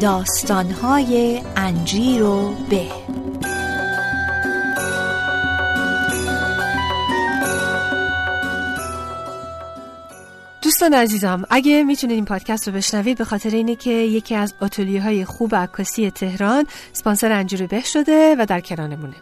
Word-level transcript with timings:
داستانهای 0.00 1.42
انجیر 1.56 2.22
و 2.22 2.54
به. 2.70 2.86
دوستان 10.62 10.94
عزیزم 10.94 11.44
اگه 11.50 11.84
می‌تونید 11.84 12.14
این 12.14 12.24
پادکست 12.24 12.68
رو 12.68 12.74
بشنوید 12.74 13.18
به 13.18 13.24
خاطر 13.24 13.50
اینه 13.50 13.76
که 13.76 13.90
یکی 13.90 14.34
از 14.34 14.54
آتلیه 14.60 15.02
های 15.02 15.24
خوب 15.24 15.54
عکاسی 15.54 16.10
تهران 16.10 16.66
سپانسر 16.92 17.32
انجیر 17.32 17.66
به 17.66 17.80
شده 17.80 18.36
و 18.38 18.46
در 18.46 18.60
کنارمونه. 18.60 19.16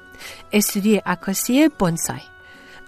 استودیو 0.53 1.01
عکاسی 1.07 1.69
بونسای. 1.69 2.21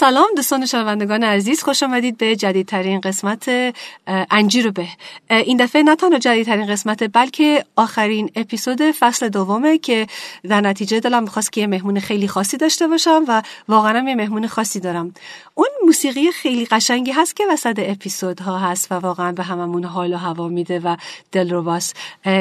سلام 0.00 0.26
دوستان 0.36 0.66
شنوندگان 0.66 1.24
عزیز 1.24 1.62
خوش 1.62 1.82
آمدید 1.82 2.18
به 2.18 2.36
جدیدترین 2.36 3.00
قسمت 3.00 3.74
انجیر 4.06 4.70
به. 4.70 4.86
این 5.30 5.56
دفعه 5.56 5.82
نه 5.82 5.96
تنها 5.96 6.18
جدیدترین 6.18 6.66
قسمت 6.66 7.12
بلکه 7.12 7.64
آخرین 7.76 8.30
اپیزود 8.36 8.82
فصل 8.82 9.28
دومه 9.28 9.78
که 9.78 10.06
در 10.48 10.60
نتیجه 10.60 11.00
دلم 11.00 11.22
می‌خواست 11.22 11.52
که 11.52 11.60
یه 11.60 11.66
مهمون 11.66 12.00
خیلی 12.00 12.28
خاصی 12.28 12.56
داشته 12.56 12.88
باشم 12.88 13.24
و 13.28 13.42
واقعا 13.68 14.08
یه 14.08 14.14
مهمون 14.14 14.46
خاصی 14.46 14.80
دارم. 14.80 15.14
اون 15.54 15.68
موسیقی 15.86 16.32
خیلی 16.32 16.66
قشنگی 16.66 17.10
هست 17.10 17.36
که 17.36 17.44
وسط 17.50 17.78
اپیزودها 17.78 18.58
هست 18.58 18.92
و 18.92 18.94
واقعا 18.94 19.32
به 19.32 19.42
هممون 19.42 19.84
حال 19.84 20.12
و 20.14 20.16
هوا 20.16 20.48
میده 20.48 20.78
و 20.78 20.96
دل 21.32 21.50
رو 21.50 21.62
باس 21.62 21.94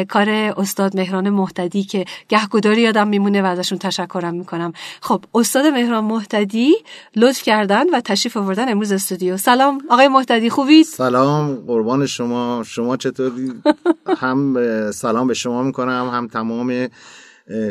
کار 0.09 0.29
استاد 0.29 0.95
مهران 0.95 1.29
محتدی 1.29 1.83
که 1.83 2.05
گهگداری 2.29 2.81
یادم 2.81 3.07
میمونه 3.07 3.41
و 3.41 3.45
ازشون 3.45 3.77
تشکرم 3.77 4.33
می‌کنم. 4.33 4.73
خب 5.01 5.23
استاد 5.35 5.65
مهران 5.65 6.03
محتدی 6.03 6.75
لطف 7.15 7.48
کردن 7.49 7.89
و 7.89 8.01
تشریف 8.01 8.37
آوردن 8.37 8.69
امروز 8.71 8.91
استودیو. 8.91 9.37
سلام 9.37 9.81
آقای 9.89 10.07
محتدی 10.07 10.49
خوبید 10.49 10.85
سلام 10.85 11.55
قربان 11.55 12.05
شما. 12.05 12.63
شما 12.65 12.97
چطوری؟ 12.97 13.53
هم 14.21 14.57
سلام 14.91 15.27
به 15.27 15.33
شما 15.33 15.63
می‌کنم 15.63 16.09
هم 16.13 16.27
تمام 16.27 16.87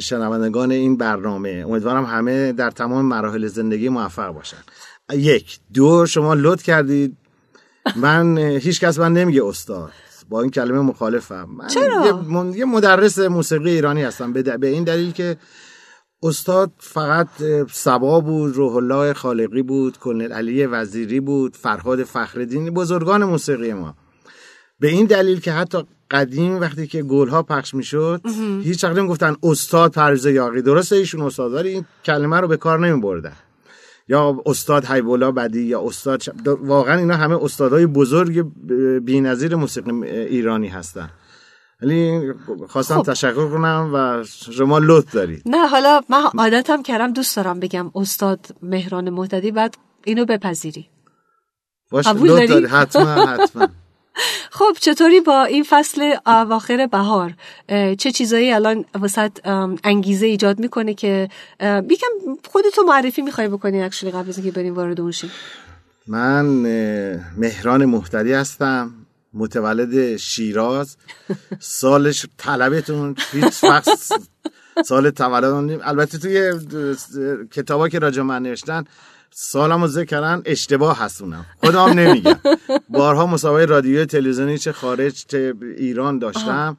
شنوندگان 0.00 0.70
این 0.70 0.96
برنامه. 0.96 1.64
امیدوارم 1.68 2.04
همه 2.04 2.52
در 2.52 2.70
تمام 2.70 3.04
مراحل 3.04 3.46
زندگی 3.46 3.88
موفق 3.88 4.28
باشن. 4.28 4.56
یک 5.12 5.58
دو 5.74 6.06
شما 6.06 6.34
لطف 6.34 6.62
کردید. 6.62 7.16
من 7.96 8.38
هیچ 8.38 8.80
کس 8.80 8.98
من 8.98 9.12
نمیگه 9.12 9.44
استاد. 9.44 9.90
با 10.28 10.42
این 10.42 10.50
کلمه 10.50 10.80
مخالفم. 10.80 11.48
من 11.56 11.66
چرا؟ 11.66 12.24
یه 12.56 12.64
مدرس 12.64 13.18
موسیقی 13.18 13.70
ایرانی 13.70 14.02
هستم. 14.02 14.32
به 14.32 14.68
این 14.68 14.84
دلیل 14.84 15.12
که 15.12 15.36
استاد 16.22 16.70
فقط 16.78 17.28
سبا 17.72 18.20
بود 18.20 18.56
روح 18.56 18.76
الله 18.76 19.12
خالقی 19.12 19.62
بود 19.62 19.98
کلنل 19.98 20.32
علی 20.32 20.66
وزیری 20.66 21.20
بود 21.20 21.56
فرهاد 21.56 22.04
فخردین 22.04 22.70
بزرگان 22.70 23.24
موسیقی 23.24 23.72
ما. 23.72 23.94
به 24.80 24.88
این 24.88 25.06
دلیل 25.06 25.40
که 25.40 25.52
حتی 25.52 25.78
قدیم 26.10 26.60
وقتی 26.60 26.86
که 26.86 27.02
گل 27.02 27.28
ها 27.28 27.42
پخش 27.42 27.74
می‌شد 27.74 28.20
هیچ 28.62 28.84
وقت 28.84 28.98
گفتن 28.98 29.36
استاد 29.42 29.92
پرویز 29.92 30.26
یاقی. 30.26 30.62
درسته 30.62 30.96
ایشون 30.96 31.22
استاد 31.22 31.54
ولی 31.54 31.68
این 31.68 31.84
کلمه 32.04 32.40
رو 32.40 32.48
به 32.48 32.56
کار 32.56 32.86
نمی 32.86 33.00
بردن 33.00 33.36
یا 34.08 34.42
استاد 34.46 34.84
حیبولا 34.84 35.32
بدی 35.32 35.62
یا 35.62 35.80
استاد 35.80 36.22
واقعا 36.46 36.98
اینا 36.98 37.16
همه 37.16 37.44
استادای 37.44 37.86
بزرگ 37.86 38.46
بی‌نظیر 39.04 39.56
موسیقی 39.56 39.90
ایرانی 40.06 40.68
هستن. 40.68 41.10
ولی 41.82 42.32
خواستم 42.68 43.02
خب. 43.02 43.12
تشکر 43.12 43.48
کنم 43.50 43.90
و 43.94 44.24
شما 44.52 44.78
لطف 44.78 45.12
دارید. 45.14 45.42
نه 45.46 45.68
حالا 45.68 46.00
من 46.08 46.22
عادتم 46.38 46.82
کردم 46.82 47.12
دوست 47.12 47.36
دارم 47.36 47.60
بگم 47.60 47.90
استاد 47.94 48.46
مهران 48.62 49.10
مهددی 49.10 49.50
بعد 49.50 49.74
اینو 50.04 50.24
بپذیری. 50.24 50.88
باشه 51.90 52.12
لطف 52.12 52.48
داری؟ 52.48 52.66
حتما 52.66 53.26
حتما. 53.26 53.68
خب 54.58 54.72
چطوری 54.80 55.20
با 55.20 55.44
این 55.44 55.64
فصل 55.68 56.14
اواخر 56.26 56.86
بهار؟ 56.86 57.34
چه 57.98 58.10
چیزایی 58.12 58.52
الان 58.52 58.84
وسط 59.02 59.46
انگیزه 59.84 60.26
ایجاد 60.26 60.58
می‌کنه 60.58 60.94
که 60.94 61.28
بیکم 61.88 62.06
خودتو 62.50 62.82
معرفی 62.82 63.22
می‌خوای 63.22 63.48
بکنی 63.48 63.82
اکشلی 63.82 64.10
قبل 64.10 64.28
از 64.28 64.38
اینکه 64.38 64.52
بریم 64.52 64.74
وارد 64.74 65.00
اون 65.00 65.12
من 66.06 66.46
مهران 67.36 67.84
محتدی 67.84 68.32
هستم. 68.32 68.92
متولد 69.34 70.16
شیراز. 70.16 70.96
سالش 71.60 72.26
طلبتون 72.38 73.16
هیچ 73.32 73.64
وقت 73.64 73.88
سال 74.84 75.10
تولد 75.10 75.80
البته 75.84 76.18
توی 76.18 76.52
کتابا 77.50 77.88
که 77.88 77.98
راجع 77.98 78.22
من 78.22 78.42
نوشتن 78.42 78.84
سالمو 79.30 79.86
ذکر 79.86 80.04
کردن 80.04 80.42
اشتباه 80.44 80.98
هستونم 80.98 81.46
خودم 81.60 81.80
نمیگم. 81.80 82.40
بارها 82.88 83.26
مسابقه 83.26 83.64
رادیوی 83.64 84.06
تلویزیونی 84.06 84.58
چه 84.58 84.72
خارج 84.72 85.24
چه 85.28 85.54
ایران 85.76 86.18
داشتم. 86.18 86.76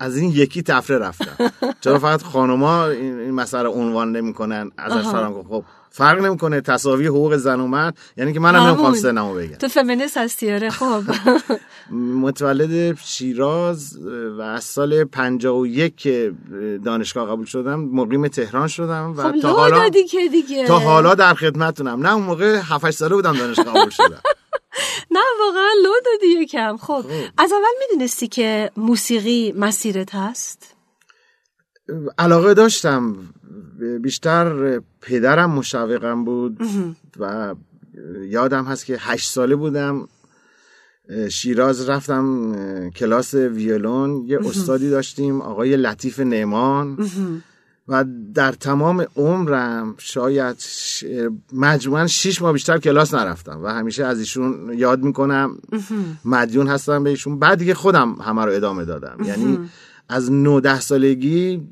از 0.00 0.16
این 0.16 0.30
یکی 0.30 0.62
تفره 0.62 0.98
رفتم. 0.98 1.52
چرا 1.80 1.98
فقط 1.98 2.22
خانوما 2.22 2.86
این 2.86 3.30
مسئله 3.30 3.68
عنوان 3.68 4.16
نمی‌کنن؟ 4.16 4.70
ازش 4.76 5.04
فرام 5.08 5.42
خب 5.42 5.64
فرق 5.98 6.18
نمی‌کنه 6.20 6.60
تساوی 6.60 7.06
حقوق 7.06 7.36
زن 7.36 7.60
و 7.60 7.66
مرد 7.66 7.98
یعنی 8.16 8.32
که 8.32 8.40
منم 8.40 8.62
نمی‌خوام 8.62 8.94
سنمو 8.94 9.34
بگم. 9.34 9.54
تو 9.54 9.68
فمینیست 9.68 10.16
هستی 10.16 10.52
آره 10.52 10.70
خب. 10.70 11.02
متولد 12.24 12.98
شیراز 13.04 13.98
و 14.38 14.40
از 14.40 14.64
سال 14.64 15.04
51 15.04 15.96
که 15.96 16.32
دانشگاه 16.84 17.30
قبول 17.30 17.44
شدم 17.46 17.80
مقیم 17.80 18.28
تهران 18.28 18.68
شدم 18.68 19.14
و 19.16 19.22
خب 19.22 19.40
تا 19.40 19.52
حالا 19.52 19.88
دیگه 19.88 20.28
دیگه. 20.28 20.66
تا 20.66 20.78
حالا 20.78 21.14
در 21.14 21.34
خدمتتونم 21.34 22.06
نه 22.06 22.14
اون 22.14 22.22
موقع 22.22 22.60
7 22.62 22.90
ساله 22.90 23.14
بودم 23.14 23.36
دانشگاه 23.36 23.74
قبول 23.74 23.90
شدم. 23.90 24.22
نه 25.16 25.20
واقعا 25.40 25.68
لو 25.84 25.90
دادی 26.04 26.26
یکم. 26.26 26.76
خب. 26.76 27.00
خب. 27.00 27.04
از 27.38 27.52
اول 27.52 27.74
می‌دونستی 27.80 28.28
که 28.28 28.70
موسیقی 28.76 29.52
مسیرت 29.56 30.14
هست؟ 30.14 30.74
علاقه 32.18 32.54
داشتم. 32.54 33.16
بیشتر 34.02 34.78
پدرم 35.00 35.50
مشوقم 35.50 36.24
بود 36.24 36.58
و 37.20 37.54
یادم 38.28 38.64
هست 38.64 38.86
که 38.86 38.96
هشت 39.00 39.30
ساله 39.30 39.56
بودم. 39.56 40.08
شیراز 41.30 41.88
رفتم 41.88 42.90
کلاس 42.90 43.34
ویولون. 43.34 44.24
یه 44.26 44.38
استادی 44.46 44.90
داشتیم 44.90 45.40
آقای 45.40 45.76
لطیف 45.76 46.20
نعمان. 46.20 46.98
و 47.88 48.04
در 48.34 48.52
تمام 48.52 49.06
عمرم 49.16 49.94
شاید 49.98 50.56
مجموعا 51.52 52.06
شیش 52.06 52.42
ماه 52.42 52.52
بیشتر 52.52 52.78
کلاس 52.78 53.14
نرفتم 53.14 53.60
و 53.62 53.68
همیشه 53.68 54.04
از 54.04 54.18
ایشون 54.18 54.72
یاد 54.76 55.02
می‌کنم. 55.02 55.58
مدیون 56.24 56.66
هستم 56.66 57.04
به 57.04 57.10
ایشون. 57.10 57.38
بعد 57.38 57.58
دیگه 57.58 57.74
خودم 57.74 58.12
همه 58.12 58.44
رو 58.44 58.52
ادامه 58.52 58.84
دادم. 58.84 59.18
یعنی 59.24 59.58
از 60.08 60.32
19 60.32 60.80
سالگی 60.80 61.62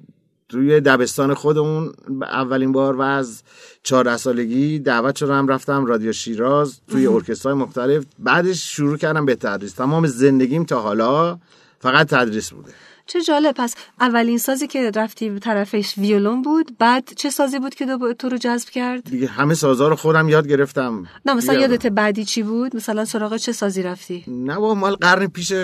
توی 0.49 0.81
دبستان 0.81 1.35
خودمون 1.35 1.93
اولین 2.23 2.73
بار 2.73 2.97
و 2.97 3.01
از 3.01 3.43
14 3.83 4.17
سالگی 4.17 4.79
دعوت 4.79 5.17
شدم 5.17 5.49
رفتم 5.49 5.87
رادیو 5.87 6.13
شیراز 6.13 6.81
توی 6.89 7.07
ارکسترهای 7.07 7.59
مختلف. 7.59 8.05
بعدش 8.19 8.77
شروع 8.77 8.97
کردم 8.97 9.27
به 9.27 9.35
تدریس. 9.35 9.73
تمام 9.73 10.07
زندگیم 10.07 10.65
تا 10.65 10.81
حالا 10.81 11.39
فقط 11.79 12.07
تدریس 12.07 12.51
بوده. 12.51 12.73
چه 13.07 13.23
جالب. 13.23 13.55
پس 13.59 13.75
اولین 14.01 14.39
سازی 14.39 14.67
که 14.67 14.91
رفتی 14.95 15.39
طرفش 15.39 15.99
ویولون 15.99 16.43
بود 16.43 16.79
بعد 16.79 17.13
چه 17.17 17.31
سازی 17.31 17.59
بود 17.59 17.75
که 17.75 17.87
تو 18.19 18.29
رو 18.29 18.37
جذب 18.37 18.69
کرد؟ 18.69 19.05
دیگه 19.05 19.27
همه 19.27 19.55
سازا 19.55 19.89
رو 19.89 19.97
خودم 19.97 20.29
یاد 20.29 20.49
گرفتم. 20.49 21.07
نه 21.27 21.35
مثلا 21.35 21.61
یادت 21.61 21.87
بعدی 21.87 22.25
چی 22.25 22.43
بود؟ 22.43 22.77
مثلا 22.77 23.05
سراغ 23.05 23.37
چه 23.37 23.53
سازی 23.53 23.83
رفتی؟ 23.83 24.25
نه 24.29 24.59
با 24.59 24.75
مال 24.75 24.95
قرن 24.95 25.27
پیش 25.27 25.53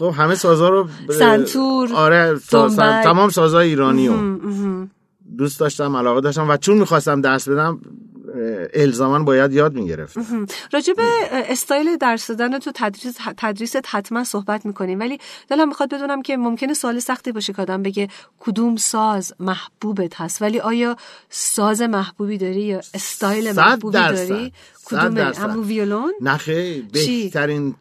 خب 0.00 0.14
همه 0.16 0.34
سازا 0.34 0.68
رو 0.68 0.88
سنتور 1.18 1.92
آره 1.92 2.38
تمام 3.04 3.28
سازای 3.28 3.68
ایرانی 3.68 4.08
رو. 4.08 4.16
دوست 5.38 5.60
داشتم 5.60 5.96
علاقه 5.96 6.20
داشتم 6.20 6.50
و 6.50 6.56
چون 6.56 6.78
می‌خواستم 6.78 7.20
درس 7.20 7.48
بدم 7.48 7.80
الزاما 8.74 9.18
باید 9.18 9.52
یاد 9.52 9.74
می‌گرفت. 9.74 10.16
راجع 10.72 10.92
به 10.92 11.02
استایل 11.30 11.96
درس 11.96 12.30
دادن 12.30 12.58
تو 12.58 12.70
تدریس 12.74 13.16
تدریست 13.36 13.82
حتما 13.86 14.24
صحبت 14.24 14.66
می‌کنیم. 14.66 15.00
ولی 15.00 15.18
دلم 15.48 15.68
می‌خواد 15.68 15.94
بدونم 15.94 16.22
که 16.22 16.36
ممکنه 16.36 16.74
سوال 16.74 16.98
سختی 16.98 17.32
باشه 17.32 17.52
که 17.52 17.62
آدم 17.62 17.82
بگه 17.82 18.08
کدوم 18.38 18.76
ساز 18.76 19.34
محبوبت 19.40 20.20
هست. 20.20 20.42
ولی 20.42 20.60
آیا 20.60 20.96
ساز 21.30 21.82
محبوبی 21.82 22.38
داری 22.38 22.62
یا 22.62 22.80
استایل 22.94 23.52
محبوبی 23.52 23.98
داری؟ 23.98 24.52
کدوم 24.84 25.18
همون 25.18 25.64
ویولون؟ 25.64 26.12
نخه 26.20 26.82
بهترین 26.92 27.74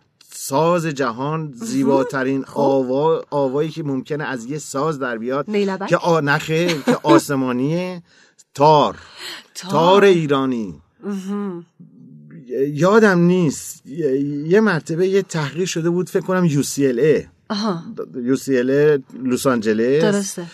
ساز 0.49 0.85
جهان 0.85 1.53
زیباترین 1.55 2.45
آوا 2.53 3.21
آوایی 3.29 3.69
که 3.69 3.83
ممکنه 3.83 4.23
از 4.23 4.45
یه 4.45 4.57
ساز 4.57 4.99
در 4.99 5.17
بیاد. 5.17 5.45
نیلبک؟ 5.47 5.87
که 5.87 5.97
آ 5.97 6.19
نخه 6.19 6.67
که 6.67 6.97
آسمانیه. 7.13 8.03
تار. 8.53 8.95
تار. 9.55 10.03
ایرانی. 10.03 10.81
یادم 12.73 13.19
نیست. 13.19 13.85
یه 13.85 14.59
مرتبه 14.59 15.07
یه 15.07 15.21
تحقیق 15.21 15.67
شده 15.67 15.89
بود 15.89 16.09
فکر 16.09 16.25
کنم 16.25 16.49
UCLA 16.49 17.25
UCLA 18.33 19.01
لس 19.23 19.47
آنجلس. 19.47 20.01
درسته. 20.01 20.45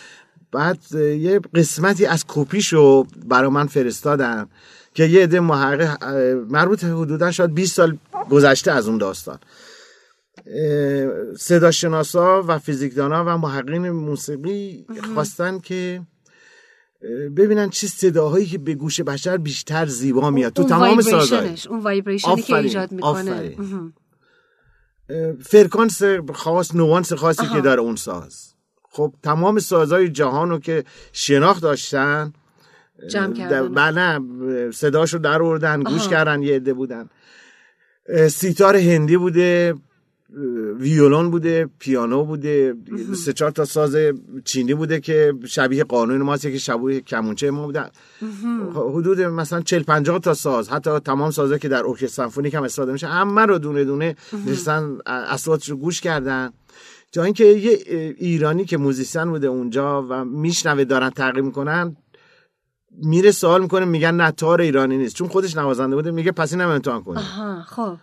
بعد 0.51 0.80
یه 1.19 1.39
قسمتی 1.56 2.06
از 2.06 2.25
کپیشو 2.27 3.03
برا 3.25 3.50
من 3.50 3.68
فرستادن 3.68 4.48
که 4.94 5.06
یه 5.06 5.24
عده 5.24 5.39
محقق 5.39 6.03
مربوط 6.50 6.83
حدودا 6.83 7.31
شاید 7.31 7.53
20 7.53 7.75
سال 7.75 7.98
گذشته 8.30 8.71
از 8.71 8.88
اون 8.88 8.98
داستان. 8.98 9.39
صداشناسا 11.38 12.44
و 12.47 12.59
فیزیکدانا 12.59 13.24
و 13.27 13.38
محققین 13.38 13.89
موسیقی 13.89 14.86
خواستن 15.13 15.59
که 15.59 16.01
ببینن 17.38 17.69
چه 17.69 17.88
صداهایی 17.88 18.45
که 18.45 18.57
به 18.57 18.75
گوش 18.75 19.01
بشر 19.01 19.38
بیشتر 19.38 19.86
زیبا 19.86 20.30
میاد. 20.30 20.53
تو 20.53 20.63
تمام 20.63 21.01
سازهای 21.01 21.56
اون 21.69 21.80
وایبریشنی 21.80 22.42
که 22.42 22.56
ایجاد 22.56 22.92
می‌کنه. 22.92 23.56
فرکانس 25.44 26.01
خاص 26.33 26.75
نوانس 26.75 27.13
خاصی 27.13 27.48
که 27.48 27.62
داره 27.62 27.81
اون 27.81 27.95
ساز. 27.95 28.53
خب 28.89 29.13
تمام 29.24 29.59
سازهای 29.59 30.09
جهان 30.09 30.50
رو 30.50 30.59
که 30.59 30.83
شناخت 31.13 31.62
داشتن 31.62 32.33
جمع 33.09 33.33
کردن. 33.33 33.74
بله 33.74 34.71
صداشو 34.71 35.18
در 35.18 35.41
آوردن 35.41 35.83
گوش 35.83 36.07
کردن 36.07 36.41
یه 36.41 36.56
عده 36.56 36.74
بودن. 36.74 37.09
سیتار 38.30 38.75
هندی 38.75 39.18
بوده. 39.18 39.74
ویولون 40.79 41.31
بوده 41.31 41.69
پیانو 41.79 42.23
بوده 42.23 42.75
سه 43.25 43.33
چهار 43.33 43.51
تا 43.51 43.65
ساز 43.65 43.97
چینی 44.45 44.73
بوده 44.73 44.99
که 44.99 45.33
شبیه 45.47 45.83
قانون 45.83 46.21
ماست 46.21 46.41
که 46.41 46.57
شبیه 46.57 47.01
کمونچه 47.01 47.51
ما 47.51 47.65
بودن. 47.65 47.89
حدود 48.75 49.21
مثلا 49.21 49.61
40 49.61 49.83
50 49.83 50.19
تا 50.19 50.33
ساز 50.33 50.69
حتی 50.69 50.99
تمام 50.99 51.31
سازه 51.31 51.59
که 51.59 51.67
در 51.67 51.85
ارکستر 51.85 52.07
سمفونیک 52.07 52.53
هم 52.53 52.63
استفاده 52.63 52.91
میشه 52.91 53.07
همه 53.07 53.41
رو 53.41 53.57
دونه 53.57 53.83
دونه 53.83 54.15
نشستن 54.47 54.97
اصواتش 55.05 55.69
رو 55.69 55.77
گوش 55.77 56.01
کردن. 56.01 56.49
تا 57.11 57.23
اینکه 57.23 57.45
یه 57.45 57.79
ایرانی 58.17 58.65
که 58.65 58.77
موزیسین 58.77 59.25
بوده 59.25 59.47
اونجا 59.47 60.07
و 60.09 60.25
میشنوه 60.25 60.83
دارن 60.83 61.09
تقلید 61.09 61.45
می‌کنن 61.45 61.95
میره 63.03 63.31
سوال 63.31 63.61
می‌کنه 63.61 63.85
میگن 63.85 64.15
نه 64.15 64.31
تار 64.31 64.61
ایرانی 64.61 64.97
نیست. 64.97 65.15
چون 65.15 65.27
خودش 65.27 65.57
نوازنده 65.57 65.95
بوده 65.95 66.11
میگه 66.11 66.31
پس 66.31 66.53
اینم 66.53 66.69
امتحان 66.69 67.03
کنه 67.03 67.19
آها 67.19 67.61
خب. 67.61 67.97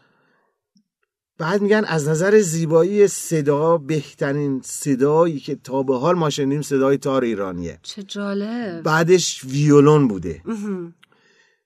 بعد 1.39 1.63
میگن 1.63 1.85
از 1.87 2.09
نظر 2.09 2.41
زیبایی 2.41 3.07
صدا 3.07 3.79
بهترین 3.79 4.61
صدایی 4.65 5.41
که 5.41 5.55
تا 5.55 5.83
به 5.83 5.99
حال 5.99 6.15
ما 6.15 6.31
شنیدیم 6.31 6.63
صدای 6.63 6.97
تار 6.97 7.23
ایرانیه. 7.23 7.79
چه 7.83 8.03
جالب. 8.03 8.83
بعدش 8.83 9.45
ویولون 9.45 10.09
بوده. 10.09 10.43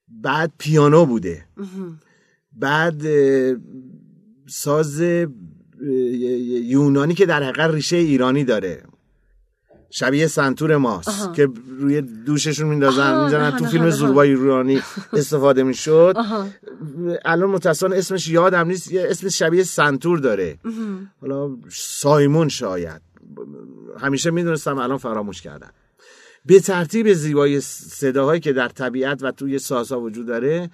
بعد 0.09 0.53
پیانو 0.59 1.07
بوده. 1.07 1.45
بعد 2.53 3.03
ساز 4.49 5.01
یونانی 5.81 7.15
که 7.15 7.27
در 7.27 7.43
حقیقت 7.43 7.71
ریشه 7.71 7.97
ایرانی 7.97 8.45
داره. 8.45 8.83
شبیه 9.91 10.27
سنتور 10.27 10.77
ماست 10.77 11.35
که 11.35 11.49
روی 11.81 12.01
دوششون 12.01 12.69
میندازن 12.69 13.25
می‌زنن 13.25 13.51
تو 13.51 13.65
فیلم. 13.65 13.91
زوربای 13.91 14.31
ایرانی 14.31 14.83
استفاده 15.13 15.63
می‌شد. 15.63 16.17
الان 17.25 17.51
متاسفانه 17.51 17.97
اسمش 17.97 18.29
یادم 18.29 18.67
نیست 18.67 18.93
یه 18.93 19.07
اسم 19.11 19.29
شبیه 19.29 19.63
سنتور 19.63 20.19
داره. 20.19 20.59
حالا 21.21 21.57
سایمون 21.71 22.49
شاید. 22.49 23.03
همیشه 24.01 24.31
می‌دونستم 24.31 24.79
الان 24.79 24.99
فراموش 24.99 25.43
کردم. 25.43 25.71
به 26.47 26.61
ترتیب 26.61 27.13
زیبایی 27.13 27.61
صداهایی 27.61 28.41
که 28.41 28.53
در 28.53 28.69
طبیعت 28.69 29.23
و 29.23 29.31
توی 29.31 29.59
سازها 29.59 30.01
وجود 30.01 30.27
داره 30.27 30.71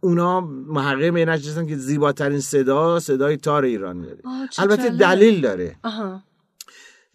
اونا 0.00 0.40
محقق 0.40 1.12
به 1.12 1.38
که 1.66 1.76
زیباترین 1.76 2.40
صدا 2.40 3.00
صدای 3.00 3.36
تار 3.36 3.64
ایرانی 3.64 4.06
داره. 4.06 4.18
البته. 4.58 4.90
دلیل 4.90 5.40
داره. 5.40 5.76
آها. 5.84 6.22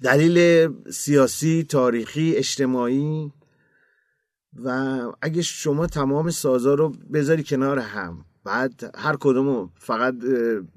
دلیل 0.02 0.70
سیاسی 0.92 1.64
تاریخی 1.64 2.36
اجتماعی. 2.36 3.32
و 4.64 4.70
اگه 5.22 5.42
شما 5.42 5.88
تمام 5.88 6.30
سازا 6.30 6.74
رو 6.74 6.94
بذاری 7.14 7.44
کنار 7.44 7.80
هم 7.80 8.26
بعد 8.44 8.92
هر 8.98 9.16
کدومو 9.20 9.68
فقط 9.80 10.16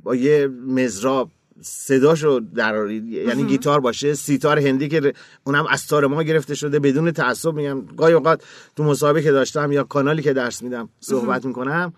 با 0.02 0.14
یه 0.14 0.46
مزراب 0.66 1.30
صداشو 1.60 2.40
درارید 2.54 3.04
یعنی 3.08 3.44
گیتار 3.44 3.80
باشه 3.80 4.14
سیتار 4.14 4.58
هندی 4.58 4.88
که 4.88 5.12
اونم 5.44 5.66
از 5.66 5.86
تار 5.86 6.06
ما 6.06 6.22
گرفته 6.22 6.54
شده 6.54 6.78
بدون 6.78 7.10
تعصب 7.10 7.54
میگم 7.54 7.86
گاهی 7.96 8.12
اوقات 8.12 8.44
تو 8.76 8.84
مسابقه 8.84 9.22
که 9.22 9.32
داشتم 9.32 9.72
یا 9.72 9.84
کانالی 9.84 10.22
که 10.22 10.32
درس 10.32 10.62
میدم 10.62 10.88
صحبت 11.00 11.44
می‌کنم. 11.44 11.92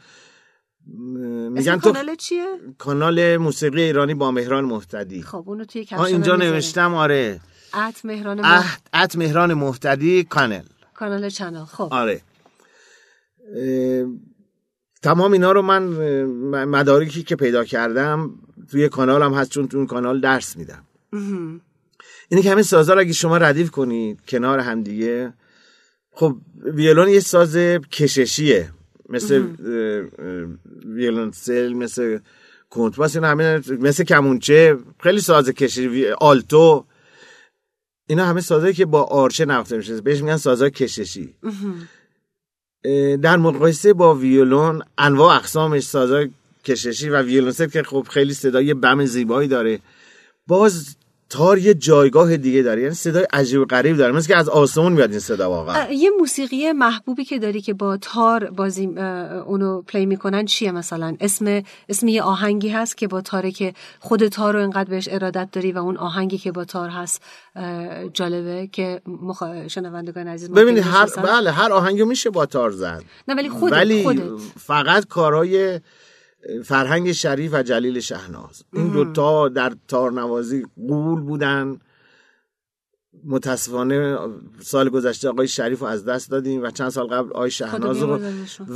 میگن 0.86 1.78
تو 1.78 1.92
کانال 1.92 2.14
چیه؟ 2.14 2.46
کانال 2.78 3.36
موسیقی 3.36 3.82
ایرانی 3.82 4.14
با 4.14 4.30
مهران 4.30 4.64
مهتدی. 4.64 5.22
خب 5.22 5.44
اونو 5.46 5.64
توی 5.64 5.84
caption 5.84 6.02
اینجا 6.02 6.36
نوشتم 6.36 6.94
آره. 6.94 7.40
at 7.74 8.04
مهران 8.04 8.40
مه... 8.40 8.64
at, 8.94 9.16
مهران 9.16 9.54
مهتدی 9.54 10.24
کانل. 10.24 10.62
کانال 10.94 11.28
channel. 11.28 11.64
خب. 11.64 11.88
آره. 11.90 12.22
اه، 13.56 14.06
تمام 15.02 15.32
اینا 15.32 15.52
رو 15.52 15.62
من 15.62 15.82
مدارکی 16.64 17.22
که 17.22 17.36
پیدا 17.36 17.64
کردم 17.64 18.30
توی 18.70 18.88
کانالم 18.88 19.34
هست 19.34 19.50
چون 19.50 19.68
تو 19.68 19.76
اون 19.76 19.86
کانال 19.86 20.20
درس 20.20 20.56
میدم. 20.56 20.84
اینه 22.28 22.42
که 22.42 22.50
همین 22.50 22.62
سازا 22.62 22.94
رو 22.94 23.00
اگه 23.00 23.12
شما 23.12 23.36
ردیف 23.36 23.70
کنید 23.70 24.20
کنار 24.28 24.58
هم 24.58 24.82
دیگه 24.82 25.32
خب 26.12 26.36
ویولون 26.64 27.08
یه 27.08 27.20
ساز 27.20 27.56
کششیه. 27.92 28.70
مثل 29.10 29.42
ویولنسل 30.84 31.72
مثل 31.72 32.18
کنترباس 32.70 33.16
اینا 33.16 33.28
همه 33.28 33.60
مثل 33.68 34.04
کمونچه 34.04 34.78
خیلی 35.00 35.20
ساز 35.20 35.48
کششی 35.48 35.88
وی- 35.88 36.10
آلتو. 36.10 36.84
اینا 38.08 38.26
همه 38.26 38.40
سازایی 38.40 38.74
که 38.74 38.86
با 38.86 39.02
آرشه 39.02 39.44
نواخته 39.44 39.76
میشه. 39.76 40.00
بهش 40.00 40.22
میگن 40.22 40.36
سازای 40.36 40.70
کششی. 40.70 41.34
در 43.22 43.36
مقایسه 43.36 43.92
با 43.92 44.14
ویولون 44.14 44.82
انواع 44.98 45.36
اقسامش 45.36 45.82
سازای 45.82 46.30
کششی 46.64 47.08
و 47.08 47.22
ویولونسل 47.22 47.66
که 47.66 47.82
خب 47.82 48.06
خیلی 48.10 48.34
صدای 48.34 48.74
بم 48.74 49.04
زیبایی 49.04 49.48
داره. 49.48 49.80
باز 50.46 50.96
تار 51.30 51.58
یه 51.58 51.74
جایگاه 51.74 52.36
دیگه 52.36 52.62
داره. 52.62 52.82
یعنی 52.82 52.94
صدای 52.94 53.26
عجیب 53.32 53.60
و 53.60 53.64
غریب 53.64 53.96
داره. 53.96 54.12
مثل 54.12 54.28
که 54.28 54.36
از 54.36 54.48
آسمون 54.48 54.92
میاد 54.92 55.10
این 55.10 55.20
صدا 55.20 55.50
واقعا. 55.50 55.92
یه 55.92 56.10
موسیقی 56.18 56.72
محبوبی 56.72 57.24
که 57.24 57.38
داری 57.38 57.60
که 57.60 57.74
با 57.74 57.96
تار 57.96 58.50
بازی 58.50 58.86
اونو 59.46 59.82
پلی 59.82 60.06
می‌کنن 60.06 60.44
چیه 60.44 60.72
مثلا؟ 60.72 61.16
اسم 61.20 61.62
اسم 61.88 62.08
یه 62.08 62.22
آهنگی 62.22 62.68
هست 62.68 62.96
که 62.96 63.08
با 63.08 63.20
تاره 63.20 63.50
که 63.50 63.74
خود 63.98 64.28
تار 64.28 64.54
رو 64.54 64.62
انقدر 64.62 64.90
بهش 64.90 65.08
ارادت 65.10 65.48
داری 65.52 65.72
و 65.72 65.78
اون 65.78 65.96
آهنگی 65.96 66.38
که 66.38 66.52
با 66.52 66.64
تار 66.64 66.88
هست 66.88 67.22
جالبه 68.12 68.68
که 68.72 69.00
مخ... 69.06 69.42
شنوندگان 69.68 70.28
عزیز 70.28 70.50
ببینید 70.50 70.84
هر. 70.84 71.06
بله 71.06 71.50
هر 71.50 71.72
آهنگو 71.72 72.04
میشه 72.04 72.30
با 72.30 72.46
تار 72.46 72.70
زد. 72.70 73.02
نه 73.28 73.34
ولی 73.34 73.48
خودت 73.48 73.72
ولی 73.72 74.02
خودت. 74.02 74.22
فقط 74.58 75.06
کارهای 75.06 75.80
فرهنگ 76.64 77.12
شریف 77.12 77.54
و 77.54 77.62
جلیل 77.62 78.00
شهناز. 78.00 78.64
این 78.72 78.88
دوتا 78.88 79.48
در 79.48 79.72
تارنوازی 79.88 80.66
قول 80.88 81.20
بودن. 81.20 81.80
متاسفانه 83.24 84.18
سال 84.60 84.88
گذشته 84.88 85.28
آقای 85.28 85.48
شریف 85.48 85.78
رو 85.78 85.86
از 85.86 86.04
دست 86.04 86.30
دادیم 86.30 86.62
و 86.62 86.70
چند 86.70 86.88
سال 86.88 87.06
قبل 87.06 87.30
آقای 87.30 87.50
شهناز 87.50 87.98
رو. 87.98 88.20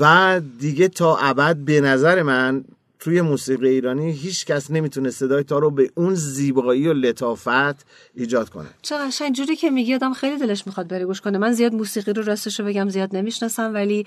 و 0.01 0.41
دیگه 0.59 0.89
تا 0.89 1.17
ابد 1.17 1.57
به 1.57 1.81
نظر 1.81 2.23
من 2.23 2.65
توی 3.05 3.21
موسیقی 3.21 3.69
ایرانی 3.69 4.13
هیچ 4.13 4.47
کس 4.47 4.71
نمی‌تونه 4.71 5.11
صدای 5.11 5.43
تار 5.43 5.63
رو 5.63 5.71
به 5.71 5.91
اون 5.95 6.15
زیبایی 6.15 6.89
و 6.89 6.93
لطافت 6.93 7.87
ایجاد 8.15 8.49
کنه. 8.49 8.67
چه 8.83 8.97
قشنگ 8.97 9.35
جوری 9.35 9.57
که 9.57 9.71
میگی 9.71 9.95
آدم 9.95 10.13
خیلی 10.13 10.39
دلش 10.39 10.67
می‌خواد 10.67 10.89
بره 10.89 11.05
گوش 11.05 11.21
کنه. 11.21 11.39
من 11.39 11.53
زیاد 11.53 11.73
موسیقی 11.73 12.13
رو 12.13 12.23
راستش 12.23 12.61
بگم 12.61 12.89
زیاد 12.89 13.17
نمی‌شناسم 13.17 13.75
ولی 13.75 14.07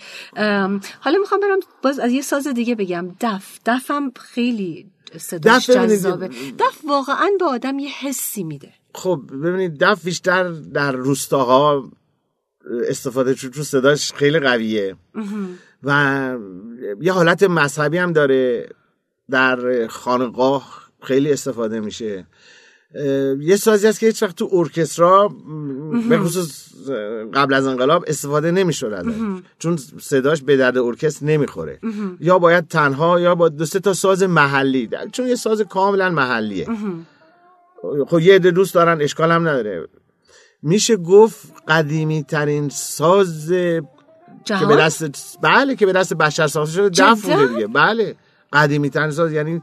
حالا 0.99 1.19
می‌خوام 1.19 1.41
برم 1.41 1.59
باز 1.83 1.99
از 1.99 2.11
یه 2.11 2.21
ساز 2.21 2.47
دیگه 2.47 2.75
بگم. 2.75 3.15
دف 3.21 3.59
دفم 3.65 4.11
خیلی 4.19 4.85
صداش 5.17 5.69
جذابه. 5.69 6.27
دف 6.59 6.85
واقعا 6.87 7.29
به 7.39 7.45
آدم 7.45 7.79
یه 7.79 7.89
حسی 7.89 8.43
میده. 8.43 8.69
خب 8.95 9.21
ببینید 9.43 9.77
دف 9.79 10.05
بیشتر 10.05 10.49
در 10.49 10.91
روستاها 10.91 11.91
استفاده 12.87 13.35
شد 13.35 13.53
چون 13.53 13.63
صداش 13.63 14.13
خیلی 14.13 14.39
قویه. 14.39 14.95
و 15.83 16.35
یه 17.01 17.11
حالت 17.11 17.43
مذهبی 17.43 17.97
هم 17.97 18.13
داره. 18.13 18.69
در 19.31 19.87
خانقاه 19.87 20.67
خیلی 21.01 21.31
استفاده 21.31 21.79
میشه. 21.79 22.27
یه 23.39 23.55
سازی 23.55 23.87
هست 23.87 23.99
که 23.99 24.05
هیچ 24.05 24.23
وقت 24.23 24.35
تو 24.35 24.49
ارکسترا 24.51 25.31
به 26.09 26.19
خصوص 26.19 26.67
قبل 27.33 27.53
از 27.53 27.67
انقلاب 27.67 28.05
استفاده 28.07 28.51
نمی‌شد 28.51 28.93
ازش 28.93 29.41
چون 29.59 29.77
صداش 29.99 30.41
به 30.41 30.57
درد 30.57 30.77
ارکستر 30.77 31.25
نمی‌خوره. 31.25 31.79
یا 32.19 32.39
باید 32.39 32.67
تنها 32.67 33.19
یا 33.19 33.35
با 33.35 33.49
دو 33.49 33.65
سه 33.65 33.79
تا 33.79 33.93
ساز 33.93 34.23
محلی. 34.23 34.89
چون 35.11 35.27
یه 35.27 35.35
ساز 35.35 35.61
کاملا 35.61 36.09
محلیه. 36.09 36.67
خب 38.07 38.19
یه 38.19 38.35
عده 38.35 38.51
دوست 38.51 38.73
دارن 38.73 39.01
اشکال 39.01 39.31
هم 39.31 39.47
نداره. 39.47 39.87
میشه 40.61 40.97
گفت 40.97 41.53
قدیمی 41.67 42.23
ترین 42.23 42.69
ساز 42.69 43.49
که 44.45 44.65
به 44.67 44.75
دست 44.75 45.37
بله 45.41 45.75
که 45.75 45.85
به 45.85 45.93
دست 45.93 46.13
بشر 46.13 46.47
ساخته 46.47 46.73
شده. 46.73 46.89
دف 46.89 47.21
بوده 47.21 47.47
دیگه. 47.47 47.67
بله. 47.67 48.15
قدیمی 48.53 48.89
ترین 48.89 49.11
ساز 49.11 49.31
یعنی 49.31 49.61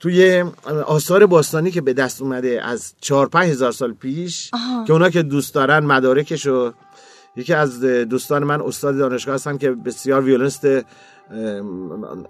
توی 0.00 0.44
آثار 0.86 1.26
باستانی 1.26 1.70
که 1.70 1.80
به 1.80 1.92
دست 1.92 2.22
اومده 2.22 2.60
از 2.64 2.94
چهار 3.00 3.28
پنج 3.28 3.50
هزار 3.50 3.72
سال 3.72 3.92
پیش 3.92 4.50
آها. 4.52 4.84
که 4.84 4.92
اونا 4.92 5.10
که 5.10 5.22
دوست 5.22 5.54
دارن 5.54 5.78
مدارکشو 5.78 6.72
یکی 7.36 7.54
از 7.54 7.80
دوستان 7.80 8.44
من 8.44 8.60
استاد 8.60 8.98
دانشگاه 8.98 9.34
هستن 9.34 9.58
که 9.58 9.70
بسیار 9.70 10.24
ویولنست 10.24 10.66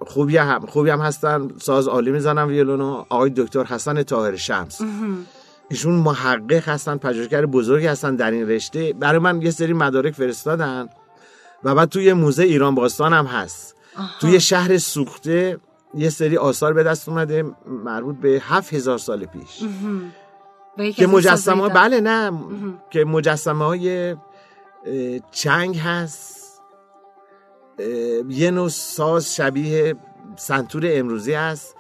خوبی 0.07 0.37
هم 0.37 0.67
خوبی 0.67 0.91
هم 0.91 1.01
هستن. 1.01 1.49
ساز 1.59 1.89
عالی 1.89 2.11
می‌زنن 2.11 2.49
ویولونو 2.49 3.05
آقای 3.09 3.31
دکتر 3.37 3.65
حسن 3.65 4.03
طاهر 4.03 4.37
شمس. 4.37 4.81
ایشون 5.71 5.95
محقق 5.95 6.69
هستن 6.69 6.97
پژوهشگر 6.97 7.47
بزرگی 7.47 7.87
هستن 7.87 8.17
در 8.17 8.31
این 8.31 8.49
رشته. 8.49 8.93
برای 8.93 9.19
من 9.19 9.43
یه 9.43 9.51
سری 9.51 9.73
مدارک 9.73 10.15
فرستادن 10.15 10.89
و 11.65 11.75
بعد 11.75 11.89
توی 11.89 12.13
موزه 12.13 12.43
ایران 12.43 12.75
باستان 12.75 13.13
هم 13.13 13.27
هست. 13.27 13.77
توی 14.21 14.41
شهر 14.41 14.79
سوخته 14.79 15.59
یه 15.95 16.11
سری 16.11 16.37
آثار 16.37 16.73
به 16.73 16.83
دست 16.83 17.09
اومده 17.09 17.45
مربوط 17.67 18.17
به 18.17 18.43
هفت 18.45 18.75
هزار 18.75 18.99
سال 18.99 19.25
پیش. 19.25 19.63
که 20.97 21.07
مجسمه 21.07 21.69
بله 21.69 22.01
نه. 22.01 22.33
که 22.91 23.05
مجسمه 23.05 23.65
های 23.65 24.17
چنگ 25.31 25.79
هست. 25.79 26.61
یه 28.29 28.51
نوع 28.51 28.69
ساز 28.69 29.35
شبیه 29.35 29.95
سنتور 30.37 30.83
امروزی 30.87 31.33
هست. 31.33 31.77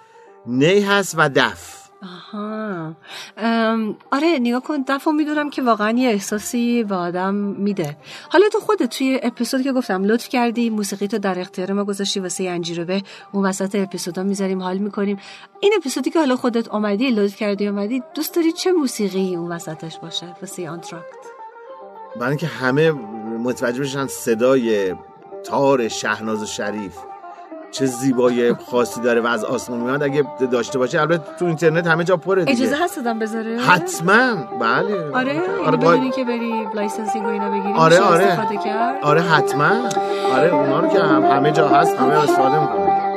نی 0.46 0.80
هست 0.80 1.14
و 1.18 1.28
دف. 1.28 1.89
آها. 2.02 2.92
ام، 3.36 3.96
آره 4.12 4.38
نگاه 4.40 4.62
کن 4.62 4.84
دفعه 4.88 5.14
می‌دونم 5.14 5.50
که 5.50 5.62
واقعا 5.62 5.90
یه 5.90 6.08
احساسی 6.10 6.84
به 6.84 6.94
آدم 6.94 7.34
میده. 7.34 7.96
حالا 8.30 8.48
تو 8.48 8.60
خودت 8.60 8.98
توی 8.98 9.20
اپیزود 9.22 9.62
که 9.62 9.72
گفتم 9.72 10.04
لطف 10.04 10.28
کردی 10.28 10.70
موسیقی 10.70 11.08
تو 11.08 11.18
در 11.18 11.38
اختیار 11.38 11.72
ما 11.72 11.84
گذاشتی 11.84 12.20
واسه 12.20 12.44
انجیرو 12.44 12.84
به 12.84 13.02
اون 13.32 13.46
وسط 13.46 13.74
اپیزودا 13.74 14.22
می‌ذاریم 14.22 14.62
حال 14.62 14.78
می‌کنیم. 14.78 15.18
این 15.60 15.72
اپیزودی 15.76 16.10
که 16.10 16.18
حالا 16.18 16.36
خودت 16.36 16.68
آمدی 16.68 17.10
لطف 17.10 17.36
کردی 17.36 17.66
اومدی 17.66 18.02
دوست 18.14 18.34
داری 18.34 18.52
چه 18.52 18.72
موسیقی 18.72 19.36
اون 19.36 19.52
وسطش 19.52 19.98
باشه؟ 19.98 20.36
واسه 20.42 20.70
آنتراکت 20.70 21.04
برای 22.16 22.28
اینکه 22.28 22.46
همه 22.46 22.90
متوجه 23.40 23.80
بشن 23.80 24.06
صدای 24.06 24.94
تار 25.44 25.88
شهناز 25.88 26.44
شریف. 26.44 27.09
چه 27.70 27.86
زیبایی 27.86 28.52
خاصی 28.54 29.00
داره 29.00 29.20
و 29.20 29.26
از 29.26 29.44
آسمون 29.44 29.80
میاد. 29.80 30.02
اگه 30.02 30.24
داشته 30.52 30.78
باشه 30.78 31.00
البته 31.00 31.22
تو 31.38 31.44
اینترنت 31.44 31.86
همه 31.86 32.04
جا 32.04 32.16
پره 32.16 32.44
دیگه. 32.44 32.58
اجازه 32.64 32.84
هست 32.84 32.96
دادم 32.96 33.18
بذاره؟ 33.18 33.58
حتما. 33.58 34.34
بله. 34.60 35.10
آره 35.14 35.42
آره, 35.66 35.76
باید- 35.76 36.14
که 36.14 36.24
بری 36.24 36.66
licensing 36.74 37.26
و 37.26 37.28
اینا 37.28 37.50
بگیری 37.50 37.72
آره 37.74 37.98
آره. 38.00 38.24
استفاده 38.24 38.56
کرد. 38.56 38.94
آره 39.02 39.20
حتما. 39.22 39.70
آره 40.36 40.54
اونا 40.54 40.80
رو 40.80 40.88
که 40.88 40.98
هم 41.00 41.22
همه 41.24 41.52
جا 41.52 41.68
هست 41.68 41.96
همه 41.96 42.14
استفاده 42.14 42.60
می‌کنن. 42.60 43.09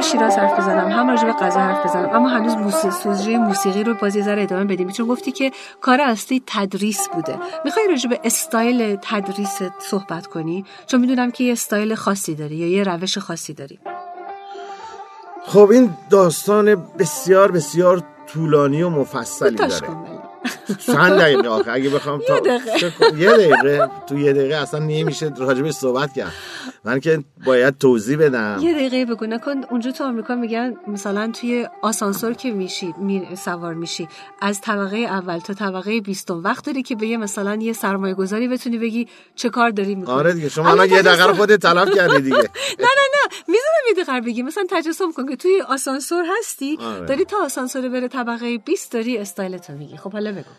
به 0.00 0.06
شیراز 0.06 0.36
حرف 0.36 0.60
بزنم 0.60 0.90
هم 0.90 1.10
راجع 1.10 1.24
به 1.24 1.32
غزه 1.32 1.58
حرف 1.58 1.86
بزنم 1.86 2.08
اما 2.08 2.28
هنوز 2.28 2.54
موسیقی 2.54 2.90
سوژه 2.90 3.38
موسیقی 3.38 3.84
رو 3.84 3.94
باز 3.94 4.16
یه 4.16 4.22
ذره 4.22 4.42
ادامه 4.42 4.64
بدیم. 4.64 4.90
چون 4.90 5.06
گفتی 5.06 5.32
که 5.32 5.52
کار 5.80 6.00
اصلی 6.00 6.42
تدریس 6.46 7.08
بوده. 7.08 7.38
می‌خوای 7.64 7.88
راجع 7.88 8.10
به 8.10 8.20
استایل 8.24 8.98
تدریس 9.02 9.58
صحبت 9.78 10.26
کنی؟ 10.26 10.64
چون 10.86 11.00
می‌دونم 11.00 11.30
که 11.30 11.44
یه 11.44 11.52
استایل 11.52 11.94
خاصی 11.94 12.34
داری 12.34 12.54
یا 12.54 12.68
یه 12.68 12.82
روش 12.82 13.18
خاصی 13.18 13.54
داری. 13.54 13.78
خب 15.46 15.68
این 15.70 15.90
داستان 16.10 16.74
بسیار 16.98 17.50
بسیار 17.50 18.02
طولانی 18.26 18.82
و 18.82 18.88
مفصلی 18.88 19.56
داره. 19.56 19.88
چند 20.86 21.12
دقیقه 21.12 21.48
آخه؟ 21.48 21.72
اگه 21.72 21.90
بخوام 21.90 22.20
تا 22.20 22.34
یه 23.16 23.30
دقیقه. 23.30 23.90
تو 24.08 24.18
یه 24.18 24.32
دقیقه 24.32 24.56
اصلا 24.56 24.80
نمیشه 24.80 25.32
راجبش 25.38 25.74
صحبت 25.74 26.12
کرد. 26.12 26.32
من 26.84 27.00
که 27.00 27.24
باید 27.46 27.78
توضیح 27.78 28.18
بدم. 28.18 28.58
یه 28.62 28.74
دقیقه 28.74 29.04
بگو. 29.04 29.26
نکن 29.26 29.64
اونجا 29.70 29.90
تو 29.90 30.04
آمریکا 30.04 30.34
میگن 30.34 30.76
مثلا 30.86 31.32
توی 31.40 31.68
آسانسور 31.82 32.32
که 32.32 32.50
میشی 32.50 32.94
می 32.98 33.28
سوار 33.36 33.74
میشی. 33.74 34.08
از 34.42 34.60
طبقه 34.60 34.96
اول 34.96 35.38
تا 35.38 35.54
طبقه 35.54 36.00
بیستم. 36.00 36.42
وقت 36.44 36.66
داری 36.66 36.82
که 36.82 36.96
به 36.96 37.06
یه 37.06 37.16
مثلا 37.16 37.54
یه 37.54 37.72
سرمایه 37.72 38.14
گذاری 38.14 38.48
بتونی 38.48 38.78
بگی 38.78 39.08
چه 39.34 39.48
کار 39.50 39.70
داری 39.70 39.94
می‌کنی. 39.94 40.14
آره 40.14 40.32
دیگه 40.32 40.48
شما 40.48 40.70
الان 40.70 40.90
یه 40.90 41.02
دقیقه 41.02 41.26
رو 41.26 41.34
خودت 41.34 41.60
تلف 41.60 41.94
کردی 41.94 42.20
دیگه. 42.20 42.36
نه 42.84 42.88
نه 42.98 43.06
نه. 43.14 43.36
می‌ذارم 43.48 43.84
یه 43.88 43.94
دقیقه 44.04 44.20
بگی. 44.20 44.42
مثلا 44.42 44.64
تجسم 44.70 45.12
کن 45.12 45.26
که 45.26 45.36
توی 45.36 45.60
آسانسور 45.68 46.24
هستی 46.38 46.78
آره. 46.80 47.06
داری 47.06 47.24
تا 47.24 47.36
آسانسور 47.44 47.88
بره 47.88 48.08
طبقه 48.08 48.58
20 48.58 48.92
داری 48.92 49.18
استایلتو 49.18 49.72
میگی. 49.72 49.96
خب 49.96 50.12
حالا 50.12 50.32
بگو. 50.32 50.50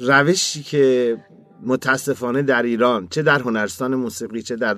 روشی 0.00 0.62
که 0.62 1.16
متاسفانه 1.62 2.42
در 2.42 2.62
ایران 2.62 3.08
چه 3.08 3.22
در 3.22 3.38
هنرستان 3.38 3.94
موسیقی 3.94 4.42
چه 4.42 4.56
در 4.56 4.76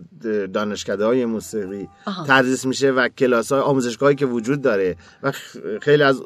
دانشکده 0.52 1.04
های 1.04 1.24
موسیقی. 1.24 1.88
تدریس 2.26 2.64
میشه 2.64 2.90
و 2.90 3.08
کلاس 3.08 3.52
های 3.52 3.60
آموزشگاهی 3.60 4.14
که 4.14 4.26
وجود 4.26 4.62
داره 4.62 4.96
و 5.22 5.32
خیلی 5.82 6.02
از 6.02 6.22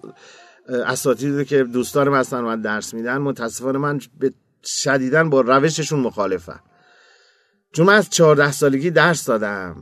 اساتیدی 0.69 1.45
که 1.45 1.65
دوستان 1.65 2.09
من 2.09 2.19
هستن 2.19 2.45
و 2.45 2.57
درس 2.57 2.95
میدن 2.95 3.19
متاسفانه 3.19 3.79
من 3.79 4.01
به 4.19 4.33
شدیدن 4.65 5.31
با 5.31 5.41
روششون 5.41 6.01
مخالفم 6.01 6.61
چون 7.73 7.87
من 7.87 7.95
از 7.95 8.11
14 8.11 8.53
سالگی 8.53 8.91
درس 8.91 9.27
دادم 9.27 9.77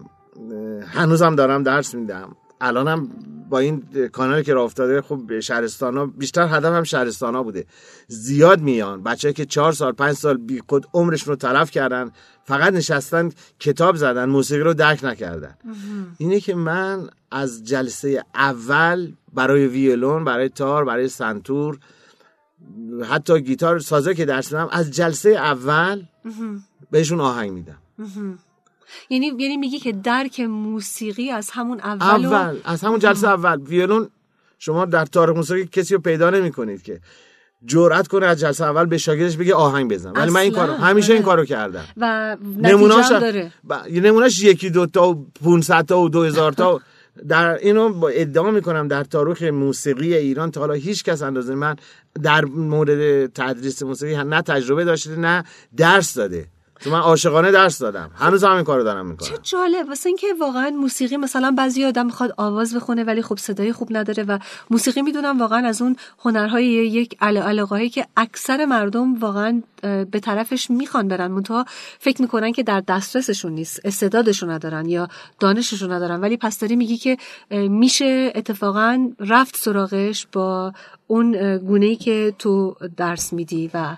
هنوزم 0.87 1.35
دارم 1.35 1.63
درس 1.63 1.95
میدم 1.95 2.37
الانم 2.61 3.09
با 3.51 3.59
این 3.59 3.83
کانالی 4.13 4.43
که 4.45 4.55
راه 4.55 4.65
افتاده 4.65 5.03
خب 5.03 5.41
شهرستان 5.41 5.97
ها 5.97 6.07
بیشتر 6.07 6.47
هدف 6.57 6.73
هم 6.73 6.83
شهرستان 6.83 7.35
ها 7.35 7.43
بوده. 7.43 7.67
زیاد 8.09 8.61
میان. 8.61 9.03
بچه 9.03 9.33
که 9.33 9.45
چهار 9.45 9.73
سال 9.73 9.93
پنج 9.93 10.17
سال 10.17 10.37
بی 10.37 10.63
خود 10.69 10.87
عمرشون 10.95 11.31
رو 11.31 11.37
تلف 11.37 11.71
کردن 11.71 12.11
فقط 12.45 12.73
نشستن 12.73 13.31
کتاب 13.61 13.97
زدن 13.97 14.29
موسیقی 14.29 14.63
رو 14.63 14.75
درک 14.75 15.05
نکردن. 15.05 15.55
اینه 16.19 16.41
که 16.41 16.55
من 16.55 17.09
از 17.31 17.65
جلسه 17.65 18.25
اول 18.35 19.13
برای 19.35 19.67
ویولون 19.67 20.25
برای 20.25 20.49
تار 20.49 20.85
برای 20.85 21.09
سنتور 21.09 21.79
حتی 23.11 23.41
گیتار 23.41 23.79
سازه 23.79 24.15
که 24.15 24.25
درس 24.25 24.53
میدم 24.53 24.69
از 24.73 24.91
جلسه 24.91 25.31
اول 25.31 26.03
بهشون 26.91 27.21
آهنگ 27.21 27.53
میدم. 27.53 27.79
یعنی 29.11 29.33
یعنی 29.39 29.57
میگی 29.57 29.79
که 29.79 29.93
درک 29.93 30.41
موسیقی 30.41 31.31
از 31.31 31.51
همون 31.51 31.81
اول, 31.81 32.25
و- 32.27 32.33
اول 32.33 32.57
از 32.65 32.81
همون 32.85 32.99
جلسه 32.99 33.29
اول. 33.29 33.61
ویولون 33.61 34.09
شما 34.59 34.85
در 34.85 35.05
تاریخ 35.05 35.37
موسیقی 35.37 35.67
کسی 35.67 35.95
رو 35.95 36.01
پیدا 36.01 36.31
نمی 36.31 36.51
کنید 36.53 36.83
که 36.83 37.01
جرأت 37.65 38.09
کنه 38.09 38.27
از 38.27 38.41
جلسه 38.41 38.65
اول 38.65 38.87
به 38.87 38.99
شاگردش 38.99 39.37
بگه 39.37 39.55
آهنگ 39.55 39.93
بزن. 39.93 40.13
ولی 40.13 40.31
من 40.31 40.41
این 40.41 40.53
کارو 40.53 40.73
همیشه 40.73 41.13
این 41.13 41.23
آره. 41.23 41.27
کارو 41.27 41.45
کردم. 41.45 41.85
و 41.97 42.37
هم 42.63 43.19
داره. 43.21 43.53
ب- 43.71 43.75
نمونهش 43.91 44.43
یکی 44.43 44.71
دو 44.71 44.87
تا 44.87 45.09
و 45.11 45.27
500 45.45 45.85
تا 45.85 46.01
و 46.01 46.09
2000 46.09 46.53
تا 46.53 46.81
در 47.29 47.55
اینو 47.55 47.89
با 47.89 48.09
ادعا 48.09 48.51
می‌کنم 48.51 48.89
در 48.89 49.05
تاریخ 49.05 49.43
موسیقی 49.43 50.15
ایران 50.15 50.51
تا 50.51 50.61
حالا 50.61 50.75
هیچ 50.75 51.05
کس 51.05 51.23
اندازه 51.23 51.55
من 51.55 51.77
در 52.23 52.45
مورد 52.45 53.27
تدریس 53.27 53.83
موسیقی 53.83 54.25
نه 54.25 54.43
تجربه 54.43 54.85
داشته 54.85 55.17
نه 55.17 55.45
درس 55.77 56.15
داده. 56.15 56.47
تو 56.81 56.91
من 56.91 56.99
عاشقانه 56.99 57.51
درس 57.51 57.79
دادم. 57.79 58.11
هنوز 58.15 58.45
همین 58.45 58.65
کارو 58.65 58.85
دارم 58.85 59.07
چه 59.07 59.11
می‌کنم 59.11 59.39
جالب. 59.43 59.89
واسه 59.89 60.07
اینکه 60.09 60.27
واقعا 60.41 60.71
موسیقی 60.71 61.17
مثلا 61.17 61.51
بعضی 61.51 61.85
آدم 61.85 62.07
می‌خواد 62.07 62.35
آواز 62.37 62.75
بخونه 62.75 63.05
ولی 63.05 63.23
خب 63.23 63.39
صدای 63.39 63.73
خوب 63.73 63.89
نداره 63.91 64.23
و 64.23 64.39
موسیقی 64.71 65.03
می‌دونم 65.03 65.39
واقعا 65.39 65.69
از 65.69 65.83
اون 65.83 65.97
هنرهای 66.19 66.67
یک 66.67 67.17
علاقه 67.21 67.89
که 67.89 68.07
اکثر 68.17 68.65
مردم 68.65 69.15
واقعا 69.15 69.63
به 69.83 70.21
طرفش 70.23 70.71
می‌خوان 70.71 71.09
برن. 71.09 71.27
منتها 71.27 71.65
فکر 71.99 72.23
می‌کنن 72.23 72.53
که 72.53 72.63
در 72.63 72.83
دسترسشون 72.89 73.53
نیست. 73.53 73.81
استعدادشون 73.85 74.51
ندارن 74.51 74.89
یا 74.89 75.09
دانششون 75.41 75.93
ندارن. 75.93 76.21
ولی 76.21 76.37
پس 76.37 76.59
داری 76.59 76.77
میگی 76.77 76.97
که 76.97 77.17
میشه 77.51 78.33
اتفاقا 78.35 79.11
رفت 79.21 79.57
سراغش 79.57 80.27
با 80.33 80.73
اون 81.07 81.57
گونه 81.59 81.87
ای 81.87 81.97
که 81.97 82.35
تو 82.39 82.77
درس 82.97 83.33
میدی 83.33 83.71
و 83.75 83.97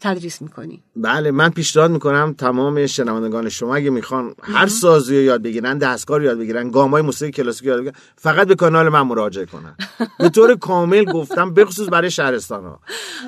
تدریس 0.00 0.42
می‌کنی. 0.42 0.82
بله 0.96 1.30
من 1.30 1.50
پیشنهاد 1.50 1.90
می‌کنم 1.90 2.34
تمام 2.38 2.86
شنوندگان 2.86 3.48
شما 3.48 3.76
اگه 3.76 3.90
می‌خوان 3.90 4.34
هر 4.42 4.66
سازی 4.66 5.16
رو 5.16 5.22
یاد 5.22 5.42
بگیرن 5.42 5.78
دستگاه 5.78 6.18
رو 6.18 6.24
یاد 6.24 6.38
بگیرن 6.38 6.70
گامای 6.70 7.02
موسیقی 7.02 7.30
کلاسیک 7.30 7.66
یاد 7.66 7.78
بگیرن 7.78 7.94
فقط 8.16 8.48
به 8.48 8.54
کانال 8.54 8.88
من 8.88 9.00
مراجعه 9.00 9.46
کنن. 9.46 9.76
به 10.18 10.28
طور 10.28 10.56
کامل 10.56 11.04
گفتم 11.04 11.54
بخصوص 11.54 11.88
برای 11.92 12.10
شهرستان 12.10 12.64
ها 12.64 12.80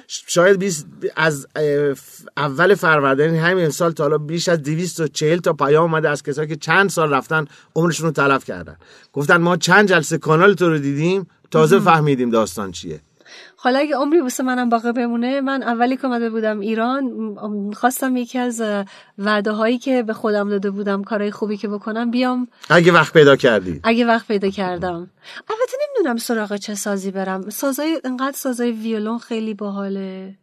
شاید 0.08 0.58
20 0.58 0.86
از 1.16 1.46
اول 2.36 2.74
فروردین 2.74 3.34
همین 3.34 3.68
سال 3.68 3.92
تا 3.92 4.04
حالا 4.04 4.18
بیش 4.18 4.48
از 4.48 4.62
240 4.62 5.38
تا 5.38 5.52
پیام 5.52 5.82
اومده 5.82 6.08
از 6.08 6.22
کسایی 6.22 6.48
که 6.48 6.56
چند 6.56 6.90
سال 6.90 7.10
رفتن 7.10 7.44
عمرشون 7.74 8.06
رو 8.06 8.12
تلف 8.12 8.44
کردن. 8.44 8.76
گفتن 9.12 9.36
ما 9.36 9.56
چند 9.56 9.88
جلسه 9.88 10.18
کانال 10.18 10.54
تو 10.54 10.68
رو 10.68 10.78
دیدیم 10.78 11.26
تازه 11.50 11.78
فهمیدیم 11.78 12.30
داستان 12.30 12.72
چیه. 12.72 13.00
حالا 13.58 13.78
اگه 13.78 13.96
عمری 13.96 14.20
واسه 14.20 14.42
منم 14.42 14.68
باقی 14.68 14.92
بمونه 14.92 15.40
من 15.40 15.62
اولی 15.62 15.96
که 15.96 16.04
اومده 16.04 16.30
بودم 16.30 16.60
ایران 16.60 17.34
خواستم 17.74 18.16
یکی 18.16 18.38
از 18.38 18.62
وعده 19.18 19.50
هایی 19.50 19.78
که 19.78 20.02
به 20.02 20.12
خودم 20.12 20.48
داده 20.48 20.70
بودم 20.70 21.04
کارهای 21.04 21.30
خوبی 21.30 21.56
که 21.56 21.68
بکنم 21.68 22.10
بیام. 22.10 22.48
اگه 22.70 22.92
وقت 22.92 23.12
پیدا 23.12 23.36
کردی. 23.36 23.80
اگه 23.84 24.06
وقت 24.06 24.28
پیدا 24.28 24.50
کردم. 24.50 25.10
البته 25.50 25.76
نمی‌دونم 25.88 26.16
سراغ 26.16 26.56
چه 26.56 26.74
سازی 26.74 27.10
برم. 27.10 27.50
سازای 27.50 28.00
انقدر 28.04 28.36
سازای 28.36 28.72
ویولون 28.72 29.18
خیلی 29.18 29.54
باحاله. 29.54 30.34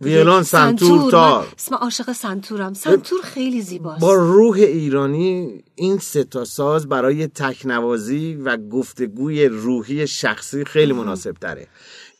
ویولون 0.00 0.42
سنتور. 0.42 1.10
تار 1.10 1.46
اسم 1.58 1.74
عاشق 1.74 2.12
سنتورم. 2.12 2.74
سنتور 2.74 3.20
خیلی 3.22 3.62
زیباست. 3.62 4.00
با 4.00 4.14
روح 4.14 4.56
ایرانی 4.56 5.64
این 5.74 5.98
سه 5.98 6.24
تا 6.24 6.44
ساز 6.44 6.88
برای 6.88 7.26
تکنوازی 7.26 8.34
و 8.44 8.56
گفتگوی 8.56 9.46
روحی 9.46 10.06
شخصی 10.06 10.64
خیلی 10.64 10.92
مناسب 10.92 11.32
تره. 11.32 11.66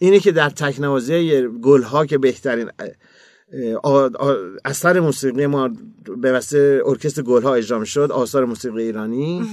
اینه 0.03 0.21
که 0.21 0.33
در 0.33 0.51
تکنوازی 0.51 1.43
گلها 1.63 2.07
که 2.07 2.19
بهترین 2.19 2.71
اثر 4.65 5.01
موسیقی 5.01 5.47
ما 5.47 5.71
به 6.17 6.33
واسه 6.33 6.83
ارکستر 6.87 7.23
گلها 7.23 7.55
اجرا 7.55 7.85
شد 7.85 8.13
آثار 8.13 8.45
موسیقی 8.45 8.83
ایرانی. 8.83 9.47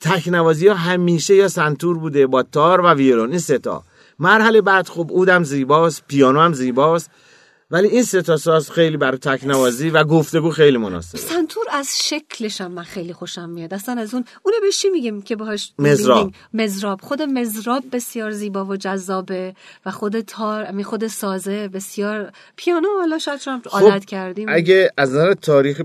تکنوازی 0.00 0.68
ها 0.68 0.74
همیشه 0.74 1.34
یا 1.34 1.48
سنتور 1.48 1.98
بوده 1.98 2.26
با 2.26 2.42
تار 2.42 2.80
و 2.80 2.88
ویولون 2.94 3.30
این 3.30 3.38
سه 3.38 3.58
تا. 3.58 3.84
مرحله 4.18 4.60
بعد 4.60 4.88
خب 4.88 5.06
اودم 5.10 5.44
زیباست 5.44 6.04
پیانو 6.08 6.40
هم 6.40 6.52
زیباست. 6.52 7.10
ولی 7.72 7.88
این 7.88 8.02
سه 8.02 8.22
تا 8.22 8.36
ساز 8.36 8.70
خیلی 8.70 8.96
برای 8.96 9.18
تکنوازی 9.18 9.90
و 9.90 10.04
گفتگو 10.04 10.50
خیلی 10.50 10.78
مناسبه 10.78 11.18
سنتور 11.18 11.64
از 11.70 11.88
شکلش 12.02 12.60
هم 12.60 12.72
من 12.72 12.82
خیلی 12.82 13.12
خوشم 13.12 13.48
میاد. 13.48 13.74
اصلا 13.74 14.00
از 14.00 14.14
اون 14.14 14.24
اونو 14.42 14.56
به 14.62 14.72
چی 14.72 14.90
میگیم 14.90 15.22
که 15.22 15.36
باهاش 15.36 15.72
مزراب. 15.78 16.32
مزراب. 16.54 17.00
خود 17.00 17.22
مزراب 17.22 17.84
بسیار 17.92 18.30
زیبا 18.30 18.64
و 18.64 18.76
جذابه 18.76 19.54
و 19.86 19.90
خود 19.90 20.20
تار 20.20 20.70
می 20.70 20.84
خود 20.84 21.06
سازه 21.06 21.68
بسیار 21.68 22.32
پیانو 22.56 22.88
حالا 23.00 23.18
شاید 23.18 23.40
شما 23.40 23.60
عادت 23.70 24.04
کردیم. 24.04 24.48
خب، 24.48 24.54
اگه 24.56 24.90
از 24.96 25.10
نظر 25.10 25.34
تاریخ 25.34 25.82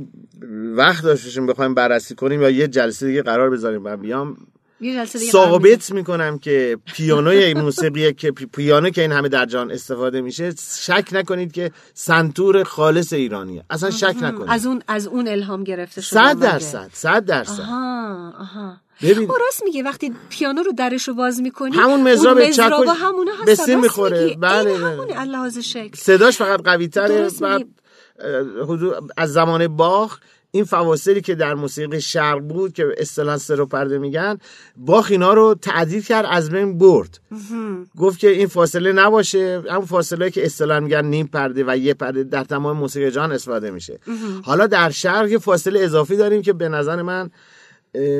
وقت 0.75 1.03
داشتیم 1.03 1.47
بخوایم 1.47 1.73
بررسی 1.73 2.15
کنیم 2.15 2.41
یا 2.41 2.49
یه 2.49 2.67
جلسه 2.67 3.07
دیگه 3.07 3.21
قرار 3.21 3.49
بذاریم 3.49 3.83
و 3.83 3.97
بیام 3.97 4.37
ثابت 5.31 5.91
می‌کنم 5.91 6.39
که 6.39 6.77
پیانوی 6.85 7.53
موسیقی 7.53 8.13
که 8.13 8.31
پی- 8.31 8.45
پیانو 8.45 8.89
که 8.89 9.01
این 9.01 9.11
همه 9.11 9.29
در 9.29 9.45
جهان 9.45 9.71
استفاده 9.71 10.21
میشه 10.21 10.53
شک 10.79 11.09
نکنید 11.11 11.51
که 11.51 11.71
سنتور 11.93 12.63
خالص 12.63 13.13
ایرانیه. 13.13 13.63
اصلا 13.69 13.91
شک 13.91 14.15
نکنید. 14.21 14.49
از 14.49 14.65
اون 14.65 14.81
از 14.87 15.07
اون 15.07 15.27
الهام 15.27 15.63
گرفته 15.63 16.01
شده 16.01 16.19
صد 16.19 16.25
اومده. 16.25 16.51
درصد 16.51 16.89
صد 16.93 17.25
درصد. 17.25 17.61
آها 17.61 18.33
آها. 18.39 18.77
ببین. 19.01 19.31
او 19.31 19.37
راست 19.45 19.63
میگه 19.63 19.83
وقتی 19.83 20.13
پیانو 20.29 20.63
رو 20.63 20.71
درش 20.71 21.07
رو 21.07 21.13
باز 21.13 21.41
می‌کنی 21.41 21.75
همون 21.75 22.13
مزراب 22.13 22.37
و 22.87 22.91
همونه 22.91 23.31
هستن. 23.31 23.45
به 23.45 23.55
سیم 23.55 23.79
می‌خوره. 23.79 24.35
بله،. 24.39 24.77
همونه 24.77 25.61
شکل. 25.61 25.97
صداش 25.97 26.37
فقط 26.37 26.61
قوی 26.61 26.87
تره 26.87 27.29
حدود 28.63 29.11
از 29.17 29.33
زمان 29.33 29.67
باخ 29.67 30.19
این 30.51 30.63
فواصلی 30.63 31.21
که 31.21 31.35
در 31.35 31.53
موسیقی 31.55 32.01
شرق 32.01 32.39
بود 32.39 32.73
که 32.73 32.85
اصطلاحا 32.97 33.37
سرو 33.37 33.65
پرده 33.65 33.97
میگن 33.97 34.37
باخ 34.77 35.07
اینا 35.11 35.33
رو 35.33 35.55
تعدیل 35.61 36.01
کرد 36.01 36.25
از 36.29 36.49
بین 36.49 36.77
برد. 36.77 37.19
گفت 37.97 38.19
که 38.19 38.29
این 38.29 38.47
فاصله 38.47 38.91
نباشه 38.91 39.63
همون 39.69 39.85
فاصله 39.85 40.29
که 40.29 40.45
اصطلاحا 40.45 40.79
میگن 40.79 41.05
نیم 41.05 41.27
پرده 41.27 41.63
و 41.67 41.77
یه 41.77 41.93
پرده 41.93 42.23
در 42.23 42.43
تمام 42.43 42.77
موسیقی 42.77 43.11
جهان 43.11 43.31
استفاده 43.31 43.71
میشه. 43.71 43.99
حالا 44.43 44.67
در 44.67 44.89
شرق 44.89 45.27
یه 45.31 45.37
فاصله 45.37 45.79
اضافی 45.79 46.15
داریم 46.15 46.41
که 46.41 46.53
به 46.53 46.69
نظر 46.69 47.01
من 47.01 47.29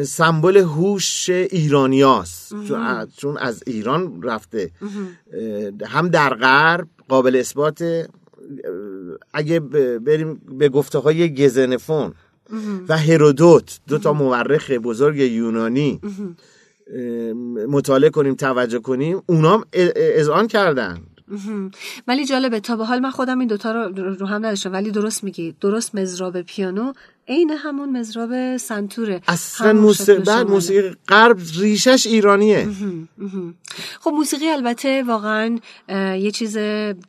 سمبل 0.06 0.58
هوش 0.58 1.30
ایرانیاست. 1.30 2.54
چون 3.18 3.38
از- 3.38 3.64
ایران 3.68 4.22
رفته. 4.24 4.72
هم 5.86 6.10
در 6.10 6.34
غرب 6.34 6.88
قابل 7.10 7.36
اثبات 7.36 8.08
اگه 9.34 9.60
بریم 10.00 10.42
به 10.60 10.70
گفته 10.70 11.00
های 11.00 11.36
گزنفون. 11.36 12.14
و 12.90 12.98
هرودوت 12.98 13.80
دو 13.88 13.98
تا 13.98 14.14
مورخ 14.14 14.72
بزرگ 14.72 15.18
یونانی 15.18 16.02
مطالعه 17.68 18.10
کنیم 18.10 18.36
توجه 18.36 18.80
کنیم 18.80 19.22
اونام 19.26 19.66
اذعان 19.96 20.48
کردن. 20.48 20.98
ولی 22.08 22.26
جالبه 22.26 22.60
تا 22.60 22.76
به 22.76 22.86
حال 22.86 23.00
من 23.00 23.12
خودم 23.12 23.40
این 23.40 23.48
دوتا 23.48 23.72
رو 23.72 23.82
رو 24.14 24.26
هم 24.26 24.46
نداشتم. 24.46 24.74
ولی 24.74 24.92
درست 24.92 25.24
میگی. 25.24 25.56
درست 25.62 25.96
مزراب 25.96 26.42
پیانو 26.42 26.94
عین 27.28 27.52
همون 27.52 27.98
مزراب 27.98 28.58
سنتوره. 28.58 29.22
اصلا 29.28 29.74
موسیقی. 29.74 30.44
موسیقی 30.44 30.96
غرب 31.08 31.38
ریشش 31.60 32.08
ایرانیه. 32.08 32.68
خب 34.00 34.12
موسیقی 34.12 34.50
البته 34.50 35.04
واقعا 35.04 35.60
یه 36.20 36.32
چیز 36.32 36.58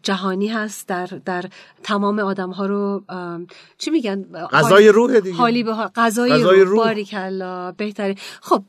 جهانی 0.02 0.48
هست 0.48 0.88
در 0.88 1.06
در 1.06 1.44
تمام 1.82 2.18
آدم 2.18 2.50
ها 2.50 2.66
رو 2.66 3.04
چی 3.78 3.90
میگن؟ 3.90 4.22
غذای 4.52 4.88
روح 4.88 5.20
دیگه. 5.20 5.36
حالی 5.36 5.62
به 5.62 5.72
غذای 5.72 6.42
روح. 6.42 6.54
روح. 6.54 6.84
باریکلا 6.84 7.72
بهتره 7.72 8.14
خب 8.40 8.62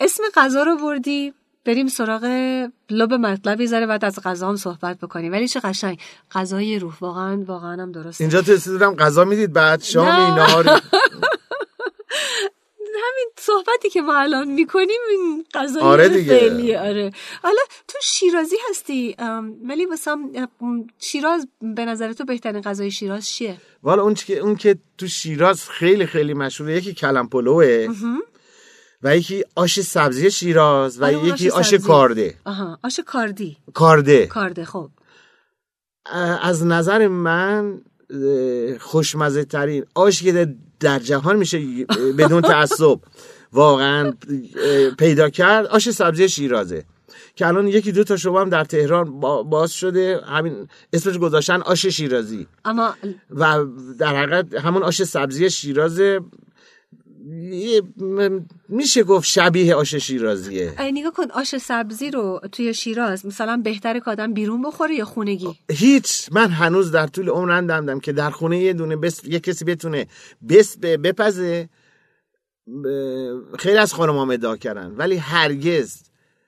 اسم 0.00 0.22
غذا 0.34 0.62
رو 0.62 0.76
بردی. 0.76 1.32
بریم 1.66 1.88
سراغ 1.88 2.24
لب 2.90 3.12
مطلبی 3.12 3.66
ذره 3.66 3.86
بعد 3.86 4.04
از 4.04 4.18
غذا 4.24 4.48
هم 4.48 4.56
صحبت 4.56 4.98
بکنیم. 4.98 5.32
ولی 5.32 5.48
چه 5.48 5.60
قشنگ. 5.60 5.98
غذای 6.32 6.78
روح. 6.78 6.94
واقعا 7.00 7.44
واقعا 7.46 7.82
هم 7.82 7.92
درسته. 7.92 8.24
اینجا 8.24 8.42
تو 8.42 8.52
غذا 8.78 9.24
می‌دید 9.24 9.52
بعد 9.52 9.82
شامی 9.82 10.08
نه. 10.08 10.34
نهاری 10.34 10.68
همین 13.04 13.30
صحبتی 13.38 13.90
که 13.90 14.02
ما 14.02 14.18
الان 14.18 14.48
می‌کنیم 14.48 15.00
این 15.10 15.44
غذای 15.54 15.82
آره 15.82 16.08
دیگه. 16.08 16.80
آره. 16.80 17.12
حالا 17.42 17.60
تو 17.88 17.98
شیرازی 18.02 18.56
هستی؟ 18.70 19.16
ولی 19.64 19.86
واسم 19.86 20.18
شیراز 20.98 21.48
به 21.60 21.84
نظر 21.84 22.12
تو 22.12 22.24
بهترین 22.24 22.60
غذای 22.60 22.90
شیراز 22.90 23.28
چیه؟ 23.28 23.56
والا 23.82 24.02
اون 24.02 24.14
که 24.14 24.38
اون 24.38 24.56
که 24.56 24.78
تو 24.98 25.06
شیراز 25.06 25.68
خیلی 25.68 26.06
خیلی 26.06 26.34
مشهوره. 26.34 26.76
یکی 26.76 26.94
کلم 26.94 27.28
پلوه 27.28 27.88
و 29.02 29.16
یکی 29.16 29.44
آش 29.54 29.80
سبزی 29.80 30.30
شیراز 30.30 31.00
و 31.00 31.04
آره، 31.04 31.24
یکی 31.24 31.50
آش 31.50 31.74
آش. 31.74 31.80
کارده. 31.80 32.34
آها 32.44 32.78
آش 32.84 33.00
کاردی. 33.06 33.56
کارده. 33.74 34.26
کارده 34.26 34.64
خب. 34.64 34.90
از 36.42 36.66
نظر 36.66 37.08
من 37.08 37.80
خوشمزه 38.80 39.44
ترین 39.44 39.84
آشی 39.94 40.24
که 40.24 40.54
در- 40.80 40.98
جهان 40.98 41.36
میشه 41.36 41.58
بدون 42.18 42.42
تعصب. 42.42 43.00
واقعا 43.52 44.12
پیدا 44.98 45.30
کرد 45.30 45.66
آش 45.66 45.90
سبزی 45.90 46.28
شیرازه. 46.28 46.84
که 47.36 47.46
الان 47.46 47.68
یکی 47.68 47.92
دو 47.92 48.04
تا 48.04 48.16
شعبه 48.16 48.40
هم 48.40 48.50
در 48.50 48.64
تهران 48.64 49.20
با- 49.20 49.42
باز 49.42 49.72
شده. 49.72 50.20
همین 50.26 50.68
اسمش 50.92 51.18
گذاشتن 51.18 51.62
آش 51.62 51.86
شیرازی. 51.86 52.46
اما 52.64 52.94
و 53.30 53.64
در 53.98 54.16
حقیقت 54.16 54.54
همون 54.54 54.82
آش 54.82 55.02
سبزی 55.04 55.50
شیرازه 55.50 56.20
میشه 58.68 59.02
گفت 59.02 59.26
شبیه 59.28 59.74
آش 59.74 59.94
شیرازیه. 59.94 60.74
نگاه 60.80 61.12
کن 61.12 61.30
آش 61.30 61.56
سبزی 61.58 62.10
رو 62.10 62.40
توی 62.52 62.74
شیراز 62.74 63.26
مثلا 63.26 63.60
بهتره 63.64 64.00
که 64.00 64.10
آدم 64.10 64.34
بیرون 64.34 64.62
بخوره 64.62 64.94
یا 64.94 65.04
خونگی؟ 65.04 65.48
هیچ. 65.70 66.28
من 66.32 66.50
هنوز 66.50 66.90
در 66.92 67.06
طول 67.06 67.28
عمرم 67.28 67.70
ندیدم 67.72 68.00
که 68.00 68.12
در 68.12 68.30
خونه 68.30 68.58
یه 68.58 68.72
دونه 68.72 68.96
بس 68.96 69.24
یه 69.24 69.40
کسی 69.40 69.64
بتونه 69.64 70.06
بس 70.48 70.78
بپزه. 70.78 71.68
ب- 72.84 73.56
خیلی 73.58 73.76
از 73.78 73.94
خانم 73.94 74.16
ادعا 74.30 74.56
کردن 74.56 74.94
ولی 74.96 75.16
هرگز 75.16 76.02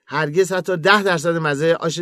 هرگز 0.05 0.51
حتی 0.53 0.77
ده 0.77 1.03
درصد 1.03 1.35
مزه 1.37 1.73
آش 1.79 2.01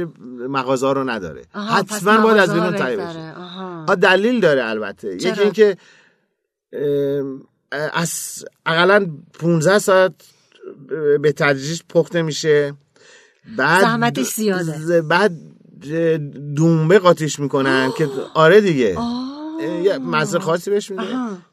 مغازه 0.50 0.94
رو 0.94 1.10
نداره. 1.10 1.42
حتما 1.54 2.18
باید 2.22 2.38
از 2.38 2.54
بیرون 2.54 2.76
تهیه. 2.76 2.98
بشه. 2.98 3.96
دلیل 3.96 4.40
داره 4.40 4.66
البته؟ 4.66 5.16
یکی 5.16 5.42
اینکه 5.42 5.78
از 7.72 8.46
اقلا 8.66 9.08
15 9.40 9.80
ساعت 9.80 10.14
به 11.22 11.32
تدریج 11.32 11.82
پخته 11.90 12.22
میشه 12.22 12.74
بعد 13.58 13.82
زحمتش 13.82 14.34
زیاده. 14.34 15.02
بعد 15.02 15.32
دومبه 16.56 17.00
قاطیش 17.00 17.40
می‌کنن 17.40 17.92
که 17.98 18.08
آره 18.34 18.62
دیگه. 18.62 18.98
یه 19.84 19.98
مزه 19.98 20.40
خاصی 20.40 20.70
بهش 20.70 20.92
میده. 20.92 21.04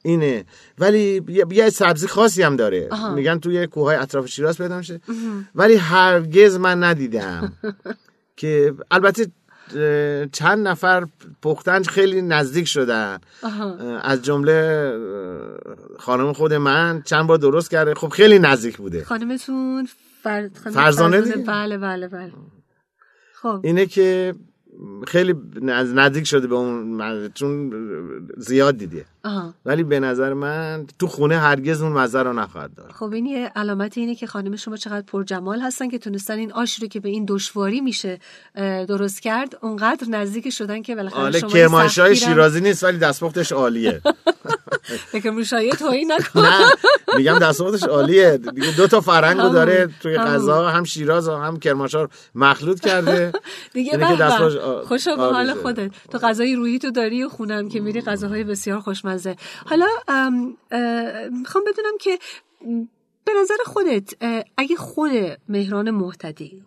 اینه. 0.02 0.44
ولی 0.78 1.22
یه 1.50 1.70
سبزی 1.70 2.06
خاصی 2.06 2.42
هم 2.42 2.56
داره. 2.56 2.88
میگن 3.14 3.38
توی 3.38 3.66
کوههای 3.66 3.96
اطراف 3.96 4.26
شیراز 4.26 4.58
پیدا 4.58 4.78
میشه. 4.78 5.00
ولی 5.54 5.74
هرگز 5.74 6.56
من 6.56 6.84
ندیدم 6.84 7.52
که 8.36 8.74
البته 8.90 9.26
چند 10.32 10.68
نفر 10.68 11.06
پختن 11.42 11.82
خیلی 11.82 12.22
نزدیک 12.22 12.68
شدن. 12.68 13.18
از 14.02 14.22
جمله 14.22 14.90
خانم 15.98 16.32
خود 16.32 16.52
من 16.52 17.02
چند 17.04 17.26
بار 17.26 17.38
درست 17.38 17.70
کرده. 17.70 17.94
خب 17.94 18.08
خیلی 18.08 18.38
نزدیک 18.38 18.76
بوده. 18.76 19.04
خانمتون 19.04 19.88
فر... 20.22 20.48
فرزانه, 20.48 21.20
بله 21.20 21.78
بله 21.78 22.08
بله. 22.08 22.32
خب. 23.34 23.60
اینه 23.64 23.86
که 23.86 24.34
خیلی 25.06 25.34
نزدیک 25.62 26.24
شده 26.24 26.46
به 26.46 26.54
اون 26.54 27.30
چون 27.34 27.70
زیاد 28.36 28.76
دیده 28.76 29.04
ولی 29.64 29.82
به 29.82 30.00
نظر 30.00 30.32
من 30.32 30.86
تو 30.98 31.06
خونه 31.06 31.38
هرگز 31.38 31.82
اون 31.82 31.92
مزه 31.92 32.22
رو 32.22 32.32
نخواهد 32.32 32.74
داد. 32.74 32.90
خب 32.92 33.12
این 33.12 33.26
یه 33.26 33.52
علامت 33.56 33.98
اینه 33.98 34.14
که 34.14 34.26
خانم 34.26 34.56
شما 34.56 34.76
چقدر 34.76 35.06
پر 35.06 35.24
جمال 35.24 35.60
هستن 35.60 35.88
که 35.88 35.98
تونستن 35.98 36.38
این 36.38 36.52
آش 36.52 36.82
رو 36.82 36.88
که 36.88 37.00
به 37.00 37.08
این 37.08 37.24
دشواری 37.28 37.80
میشه 37.80 38.18
درست 38.88 39.22
کرد 39.22 39.58
اونقدر 39.62 40.08
نزدیک 40.08 40.50
شدن 40.50 40.82
که 40.82 40.94
بالاخره 40.94 41.38
شما 41.38 41.50
کرمانشاه 41.50 42.14
شیرازی 42.14 42.60
نیست 42.60 42.84
ولی 42.84 42.98
دستپختش 42.98 43.52
عالیه. 43.52 44.00
کرمانشاهی 45.24 45.70
تویی 45.70 46.04
نکن. 46.14 46.40
نه 46.40 46.70
میگم 47.16 47.38
دستپختش 47.38 47.82
عالیه. 47.82 48.36
دیگه 48.54 48.76
دو 48.76 48.86
تا 48.86 49.00
فرنگو 49.00 49.48
داره 49.48 49.88
توی 50.00 50.16
غذا 50.16 50.68
هم 50.68 50.84
شیراز 50.84 51.28
و 51.28 51.36
هم 51.36 51.58
کرمانشاه 51.58 52.08
مخلوط 52.34 52.80
کرده. 52.80 53.32
دیگه 53.74 53.98
خوشا 54.88 55.16
به 55.16 55.22
حال 55.22 55.54
خودت. 55.54 55.90
تو 56.10 56.18
غذای 56.18 56.56
روحی 56.56 56.78
تو 56.78 56.90
داری 56.90 57.24
و 57.24 57.28
خونم 57.28 57.68
که 57.68 57.80
میری 57.80 58.00
غذاهای 58.00 58.44
بسیار 58.44 58.80
خوشمزه 58.80 59.13
حالا 59.66 59.86
می‌خوام 61.30 61.64
بدونم 61.66 61.98
که 62.00 62.18
به 63.24 63.32
نظر 63.40 63.54
خودت 63.66 64.14
اگه 64.56 64.76
خود 64.76 65.10
مهران 65.48 65.90
محتدی 65.90 66.62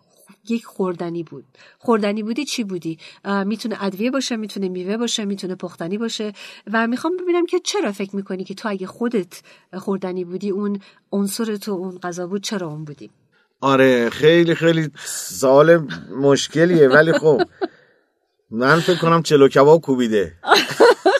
یک 0.48 0.64
خوردنی 0.64 1.22
بود 1.22 1.44
خوردنی 1.78 2.22
بودی 2.22 2.44
چی 2.44 2.64
بودی؟ 2.64 2.98
می‌تونه 3.46 3.84
ادویه 3.84 4.10
باشه 4.10 4.36
می‌تونه 4.36 4.68
میوه 4.68 4.96
باشه 4.96 5.24
می‌تونه 5.24 5.54
پختنی 5.54 5.98
باشه 5.98 6.32
و 6.72 6.86
می‌خوام 6.86 7.16
ببینم 7.16 7.46
که 7.46 7.58
چرا 7.58 7.92
فکر 7.92 8.16
می‌کنی 8.16 8.44
که 8.44 8.54
تو 8.54 8.68
اگه 8.68 8.86
خودت 8.86 9.42
خوردنی 9.78 10.24
بودی 10.24 10.50
اون 10.50 10.80
عنصر 11.12 11.56
تو 11.56 11.72
اون 11.72 11.98
غذا 11.98 12.26
بود 12.26 12.42
چرا 12.42 12.66
اون 12.66 12.84
بودی؟ 12.84 13.10
آره 13.60 14.10
خیلی 14.10 14.54
خیلی 14.54 14.90
سوال 15.04 15.88
مشکلیه 16.20 16.88
ولی 16.88 17.12
خب 17.12 17.42
من 18.50 18.80
فکر 18.80 18.98
کنم 18.98 19.22
چلو 19.22 19.48
کباب 19.48 19.80
کوبیده. 19.80 20.32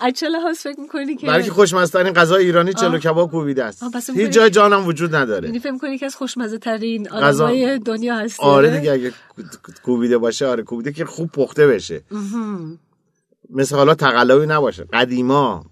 از 0.00 0.12
چه 0.12 0.28
لحاظ 0.28 0.58
فکر 0.58 0.80
می‌کنی 0.80 1.16
که 1.16 1.26
بلکه 1.26 1.50
خوشمزه 1.50 2.02
غذا 2.02 2.36
ایرانی 2.36 2.72
چلو 2.72 2.98
کباب 2.98 3.30
کوبیده 3.30 3.64
است. 3.64 3.84
هیچ 4.14 4.30
جای 4.30 4.50
جانم 4.50 4.86
وجود 4.86 5.14
نداره. 5.14 5.48
یعنی 5.48 5.58
فکر 5.58 5.70
می‌کنی 5.70 5.98
که 5.98 6.06
از 6.06 6.16
خوشمزه 6.16 6.58
ترین 6.58 7.08
غذای 7.08 7.78
دنیا 7.78 8.16
هست 8.16 8.40
آره 8.40 8.78
دیگه 8.78 8.92
اگه 8.92 9.12
کوبیده 9.82 10.18
باشه 10.18 10.46
آره 10.46 10.62
کوبیده 10.62 10.92
که 10.92 11.04
خوب 11.04 11.30
پخته 11.30 11.66
بشه. 11.66 12.02
مثل 13.50 13.76
حالا 13.76 13.94
تقلایی 13.94 14.46
نباشه. 14.46 14.84
قدیما. 14.92 15.64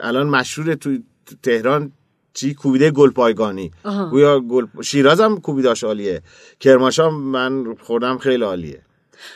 الان 0.00 0.26
مشهور 0.26 0.74
تو 0.74 0.98
تهران 1.42 1.92
چی؟ 2.34 2.54
کوبیده 2.54 2.90
گل 2.90 3.10
پایگانی 3.10 3.70
گویا 4.10 4.40
گل 4.40 4.66
شیراز 4.82 5.20
هم 5.20 5.40
کوبیداش 5.40 5.84
عالیه. 5.84 6.22
کرماشا 6.60 7.10
من 7.10 7.74
خوردم 7.74 8.18
خیلی 8.18 8.44
عالیه. 8.44 8.82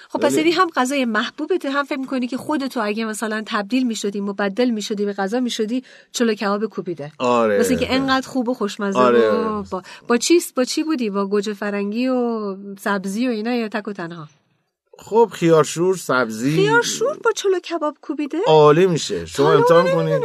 خب 0.09 0.19
پس 0.19 0.37
یعنی 0.37 0.51
هم 0.51 0.69
غذای 0.77 1.05
محبوبته 1.05 1.71
هم 1.71 1.85
فکر 1.85 1.99
می‌کنی 1.99 2.27
که 2.27 2.37
خودتو 2.37 2.81
اگه 2.83 3.05
مثلا 3.05 3.43
تبدیل 3.47 3.87
می‌شدی 3.87 4.21
مبدل 4.21 4.71
می‌شدی 4.71 5.05
به 5.05 5.13
غذا 5.13 5.41
می‌شدی 5.41 5.85
چلو 6.13 6.35
کباب 6.35 6.67
کوبیده. 6.67 7.13
آره. 7.19 7.61
مثل 7.61 7.77
که 7.77 7.95
انقدر 7.95 8.29
خوب 8.29 8.49
و 8.49 8.55
خوشمزه 8.55 8.99
آره. 8.99 9.31
با 9.71 9.83
با 10.09 10.17
چی 10.17 10.41
با 10.57 10.65
چی 10.65 10.83
بودی؟ 10.83 11.11
با 11.11 11.27
گوجه 11.27 11.55
فرنگی 11.55 12.09
و 12.09 12.57
سبزی 12.81 13.29
و 13.29 13.31
اینا 13.31 13.55
یا 13.55 13.69
تک 13.69 13.89
و 13.89 13.93
تنها؟ 13.93 14.29
خب 14.99 15.31
خیارشور 15.33 15.97
سبزی. 15.97 16.57
خیارشور 16.57 17.19
با 17.25 17.33
چلو 17.33 17.59
کباب 17.59 17.97
کوبیده؟ 18.03 18.39
عالی 18.47 18.87
میشه. 18.87 19.27
شما 19.27 19.53
امتحان 19.53 19.93
کنید. 19.93 20.23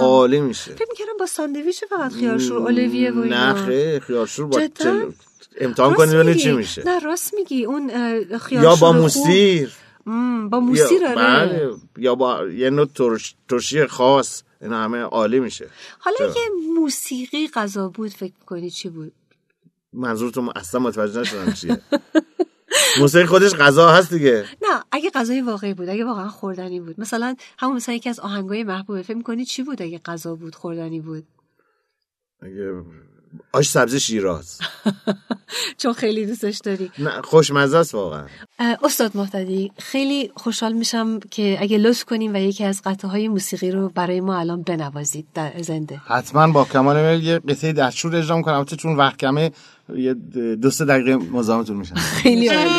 عالی 0.00 0.40
میشه. 0.40 0.72
فکر 0.72 0.86
می‌کردم 0.88 1.16
با 1.18 1.26
ساندویچ 1.26 1.84
فقط 1.84 2.12
خیارشور 2.12 2.58
اولویه 2.58 3.12
و 3.12 3.18
اینا. 3.18 3.52
نه 3.52 4.00
خیارشور 4.00 4.46
با 4.46 4.60
چلو 4.78 5.12
امتحان 5.60 5.94
کنید 5.94 6.14
ببینید 6.14 6.36
چی 6.36 6.52
میشه؟ 6.52 6.82
نه 6.86 6.98
راست 6.98 7.34
میگی. 7.34 7.64
اون 7.64 7.90
یا 8.50 8.76
با 8.76 8.92
موسیر. 8.92 9.72
با 10.50 10.60
موسیر 10.60 11.06
آره. 11.06 11.14
بله 11.14 11.70
یا 11.96 12.14
با 12.14 12.46
یه 12.46 12.70
نوع 12.70 12.86
ترش، 12.86 13.34
ترشی 13.48 13.86
خاص. 13.86 14.42
این 14.62 14.72
همه 14.72 14.98
عالی 14.98 15.40
میشه. 15.40 15.68
حالا 15.98 16.16
اگه 16.20 16.40
موسیقی 16.74 17.48
غذا 17.54 17.88
بود 17.88 18.10
فکر 18.10 18.32
کنی 18.46 18.70
چی 18.70 18.88
بود؟ 18.88 19.12
منظورتون 19.92 20.50
اصلا 20.56 20.80
متوجه 20.80 21.20
نشدم 21.20 21.52
چیه. 21.52 21.80
موسیقی 23.00 23.26
خودش 23.26 23.54
غذا 23.54 23.88
هست 23.88 24.14
دیگه. 24.14 24.44
نه 24.62 24.84
اگه 24.92 25.10
غذای 25.10 25.40
واقعی 25.40 25.74
بود 25.74 25.88
اگه 25.88 26.04
واقعا 26.04 26.28
خوردنی 26.28 26.80
بود. 26.80 27.00
مثلا 27.00 27.36
همون 27.58 27.76
مثلا 27.76 27.94
یکی 27.94 28.08
از 28.08 28.20
آهنگای 28.20 28.64
محبوبه. 28.64 29.02
فکر 29.02 29.16
می‌کنی 29.16 29.44
چی 29.44 29.62
بود 29.62 29.82
اگه 29.82 29.98
غذا 29.98 30.34
بود 30.34 30.54
خوردنی 30.54 31.00
بود؟ 31.00 31.24
اگه 32.40 32.72
آش 33.52 33.70
سبزی 33.70 34.00
شیراز. 34.00 34.58
چون 35.80 35.92
خیلی 35.92 36.26
دوستش 36.26 36.58
داری. 36.64 36.90
نه 36.98 37.22
خوشمزه 37.22 37.78
است 37.78 37.94
واقعا. 37.94 38.26
استاد 38.58 39.16
محتدی 39.16 39.72
خیلی 39.78 40.30
خوشحال 40.36 40.72
میشم 40.72 41.20
که 41.20 41.58
اگه 41.60 41.78
لطف 41.78 42.04
کنیم 42.04 42.34
و 42.34 42.36
یکی 42.36 42.64
از 42.64 42.82
قطعه 42.84 43.10
های 43.10 43.28
موسیقی 43.28 43.70
رو 43.70 43.88
برای 43.88 44.20
ما 44.20 44.38
الان 44.38 44.62
بنوازید 44.62 45.26
در 45.34 45.52
زنده. 45.62 46.00
حتما 46.06 46.52
با 46.52 46.64
کمال 46.64 47.22
یه 47.22 47.38
قطعه 47.38 47.72
دستشور 47.72 48.16
اجرا 48.16 48.36
می‌کنم. 48.36 48.54
البته 48.54 48.76
چون 48.76 48.96
وقت 48.96 49.16
کمه 49.16 49.52
یه 49.96 50.14
دو 50.62 50.70
سه 50.70 50.84
دقیقه 50.84 51.16
مزاحمتون 51.16 51.76
میشم. 51.76 51.94
خیلی 52.22 52.48
عالی. 52.48 52.70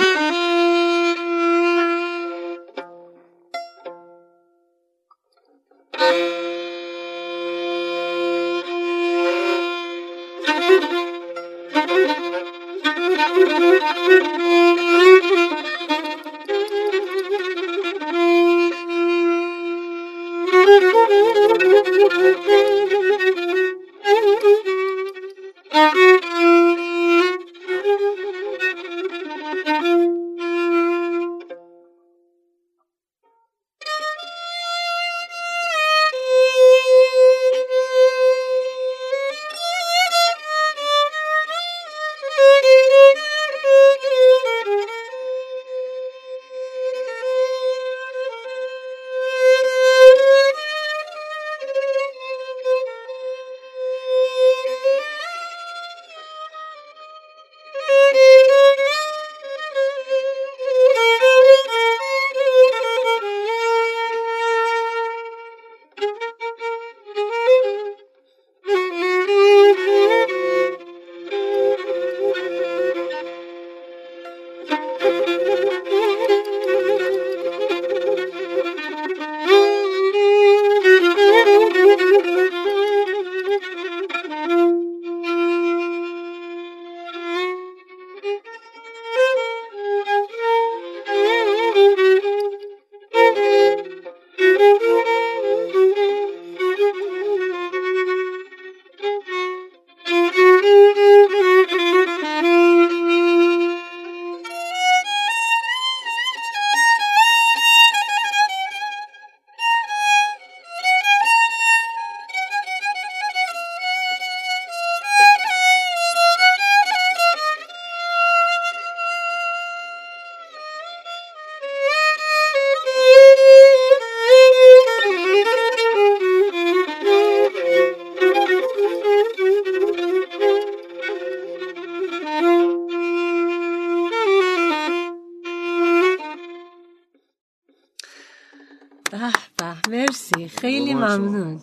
خیلی. 140.61 140.93
ممنون. 140.93 141.61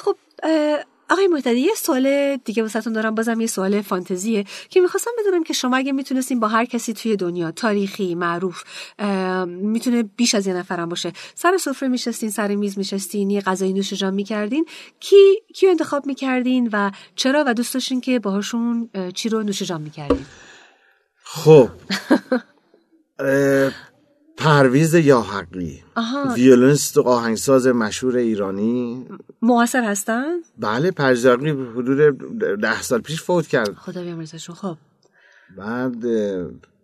خب 0.00 0.16
آقای 1.10 1.26
محتدی 1.26 1.60
یه 1.60 1.74
سوال 1.74 2.36
دیگه 2.36 2.62
واسهتون 2.62 2.92
دارم 2.92 3.14
بازم 3.14 3.40
یه 3.40 3.46
سوال 3.46 3.80
فانتزیه 3.80 4.44
که 4.70 4.80
می‌خواستم 4.80 5.10
بدونم 5.18 5.44
که 5.44 5.52
شما 5.52 5.76
اگه 5.76 5.92
می‌تونستین 5.92 6.40
با 6.40 6.48
هر 6.48 6.64
کسی 6.64 6.92
توی 6.92 7.16
دنیا 7.16 7.50
تاریخی 7.50 8.14
معروف 8.14 8.64
می‌تونه 9.46 10.02
بیش 10.02 10.34
از 10.34 10.46
یه 10.46 10.54
نفرم 10.54 10.88
باشه 10.88 11.12
سر 11.34 11.56
سفره 11.56 11.88
میشستین 11.88 12.30
سر 12.30 12.54
میز 12.54 12.78
میشستین 12.78 13.30
یه 13.30 13.40
غذای 13.40 13.72
نوش 13.72 13.92
جان 13.92 14.14
می‌کردین 14.14 14.66
کی 15.00 15.42
کیو 15.54 15.70
انتخاب 15.70 16.06
می‌کردین 16.06 16.70
و 16.72 16.90
چرا 17.14 17.44
و 17.46 17.54
دوست 17.54 17.74
داشتین 17.74 18.00
که 18.00 18.18
باهاشون 18.18 18.90
اه، 18.94 19.12
چی 19.12 19.28
رو 19.28 19.42
نوش 19.42 19.62
جان 19.62 19.80
می‌کردین؟ 19.80 20.26
خب. 21.22 21.68
پرویز 24.38 24.94
یاحقی 24.94 25.82
آها. 25.94 26.34
ویولنست 26.34 26.98
و 26.98 27.02
آهنگساز 27.02 27.66
مشهور 27.66 28.16
ایرانی. 28.16 29.06
موثر 29.42 29.84
هستن؟ 29.84 30.24
بله 30.58 30.90
پرویز 30.90 31.24
یاحقی 31.24 31.50
حدود 31.50 32.18
ده 32.60 32.82
سال 32.82 33.00
پیش 33.00 33.22
فوت 33.22 33.46
کرد. 33.46 33.74
خدا 33.74 34.02
بیامرزشون. 34.02 34.54
خب. 34.54 34.76
بعد 35.56 35.94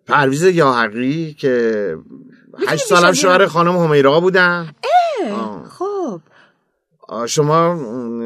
پرویز 0.07 0.43
یاحقی 0.43 1.35
که 1.35 1.97
هشت 2.69 2.87
سالم 2.87 3.13
شوهر 3.13 3.47
خانم 3.47 3.77
حمیرا 3.77 4.21
بودن. 4.21 4.75
خب. 5.79 6.21
شما 7.27 7.75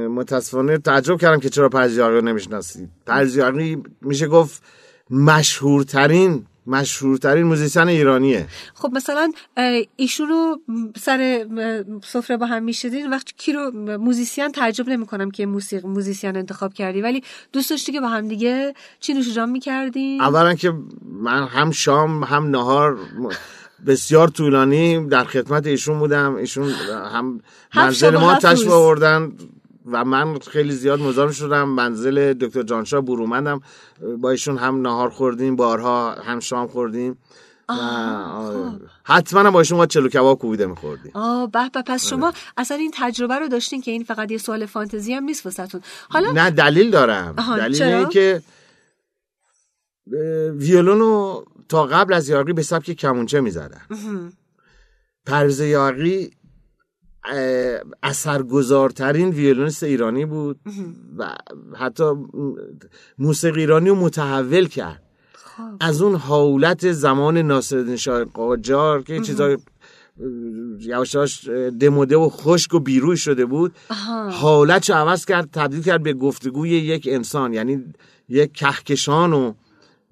متاسفانه 0.08 0.78
تعجب 0.78 1.18
کردم 1.20 1.40
که 1.40 1.48
چرا 1.48 1.68
رو 2.08 2.20
نمی‌شناسید. 2.20 2.88
پرویز 3.06 3.36
یاحقی 3.36 3.82
میشه 4.02 4.26
گفت 4.26 4.62
مشهورترین 5.10 6.46
مشهورترین 6.68 7.42
موزیسین 7.42 7.88
ایرانیه. 7.88 8.46
خب 8.74 8.90
مثلا 8.92 9.32
ایشون 9.96 10.28
رو 10.28 10.60
سر 10.96 11.46
سفره 12.04 12.36
با 12.36 12.46
هم 12.46 12.62
می‌شدین 12.62 13.10
وقتی 13.10 13.32
کی 13.36 13.52
رو 13.52 13.70
موزیسین 13.98 14.52
تعجب 14.52 14.88
نمی‌کنم 14.88 15.30
که 15.30 15.46
موسیق 15.46 15.86
موزیسین 15.86 16.36
انتخاب 16.36 16.74
کردی 16.74 17.00
ولی 17.00 17.22
دوست 17.52 17.70
داشتی 17.70 17.92
که 17.92 18.00
با 18.00 18.08
هم 18.08 18.28
دیگه 18.28 18.74
چی 19.00 19.14
نوش 19.14 19.34
جان 19.34 19.50
می‌کردین؟ 19.50 20.20
اولا 20.20 20.54
که 20.54 20.72
من 21.04 21.46
هم 21.46 21.70
شام 21.70 22.24
هم 22.24 22.50
نهار 22.50 22.98
بسیار 23.86 24.28
طولانی 24.28 25.08
در 25.08 25.24
خدمت 25.24 25.66
ایشون 25.66 25.98
بودم. 25.98 26.34
ایشون 26.34 26.70
هم 27.14 27.40
منزل 27.74 28.16
ما 28.16 28.34
تشریف 28.34 28.62
روز. 28.62 28.72
آوردن. 28.72 29.32
و 29.92 30.04
من 30.04 30.38
خیلی 30.38 30.72
زیاد 30.72 31.00
مزاحم 31.00 31.30
شدم. 31.30 31.68
منزل 31.68 32.32
دکتر 32.32 32.62
جانشاه 32.62 33.00
برومندم. 33.00 33.60
با 34.20 34.30
ایشون 34.30 34.58
هم 34.58 34.80
نهار 34.80 35.10
خوردیم 35.10 35.56
بارها 35.56 36.12
هم 36.12 36.40
شام 36.40 36.66
خوردیم. 36.66 37.18
و 37.68 37.72
آه، 37.72 38.78
حتما 39.04 39.40
هم 39.40 39.50
با 39.50 39.58
ایشون 39.58 39.78
ما 39.78 39.86
چلو 39.86 40.08
کباب 40.08 40.38
کوبیده 40.38 40.66
میخوردیم. 40.66 41.12
آه 41.14 41.50
به 41.50 41.70
به 41.74 41.82
پس 41.82 42.06
شما 42.06 42.32
اصلا 42.56 42.76
این 42.76 42.92
تجربه 42.94 43.38
رو 43.38 43.48
داشتین 43.48 43.82
که 43.82 43.90
این 43.90 44.04
فقط 44.04 44.30
یه 44.30 44.38
سوال 44.38 44.66
فانتزی 44.66 45.14
هم 45.14 45.24
نیست 45.24 45.46
واسهتون. 45.46 45.80
حالا 46.10 46.32
نه 46.32 46.50
دلیل 46.50 46.90
دارم. 46.90 47.32
دلیل؟ 47.58 47.82
اینه 47.82 48.08
که 48.08 48.42
اه، 50.12 50.50
ویولونو 50.50 51.44
تا 51.68 51.86
قبل 51.86 52.12
از 52.12 52.28
یاقی 52.28 52.52
به 52.52 52.62
سبک 52.62 52.90
کمونچه 52.90 53.40
می‌زدن. 53.40 53.80
پرویز 55.26 55.60
یاقی 55.60 56.30
اثرگذارترین 58.02 59.28
ویولونیست 59.28 59.82
ایرانی 59.82 60.24
بود 60.24 60.60
و 61.18 61.36
حتی 61.78 62.04
موسیقی 63.18 63.60
ایرانی 63.60 63.88
رو 63.88 63.94
متحول 63.94 64.66
کرد. 64.66 65.02
خب. 65.34 65.62
از 65.80 66.02
اون 66.02 66.16
حولت 66.16 66.92
زمان 66.92 67.38
ناصرالدین 67.38 67.96
شاه 67.96 68.24
قاجار 68.24 69.02
که 69.02 69.20
چیزای 69.20 69.58
یواش 70.80 71.14
یواش 71.14 71.48
دموده 71.80 72.16
و 72.16 72.28
خشک 72.28 72.74
و 72.74 72.80
بیروی 72.80 73.16
شده 73.16 73.46
بود 73.46 73.74
حالت 74.30 74.90
رو 74.90 74.96
عوض 74.96 75.24
کرد 75.24 75.48
تبدیل 75.52 75.82
کرد 75.82 76.02
به 76.02 76.12
گفتگوی 76.12 76.70
یک 76.70 77.08
انسان 77.10 77.52
یعنی 77.52 77.84
یک 78.28 78.52
کهکشان 78.52 79.30
رو 79.30 79.54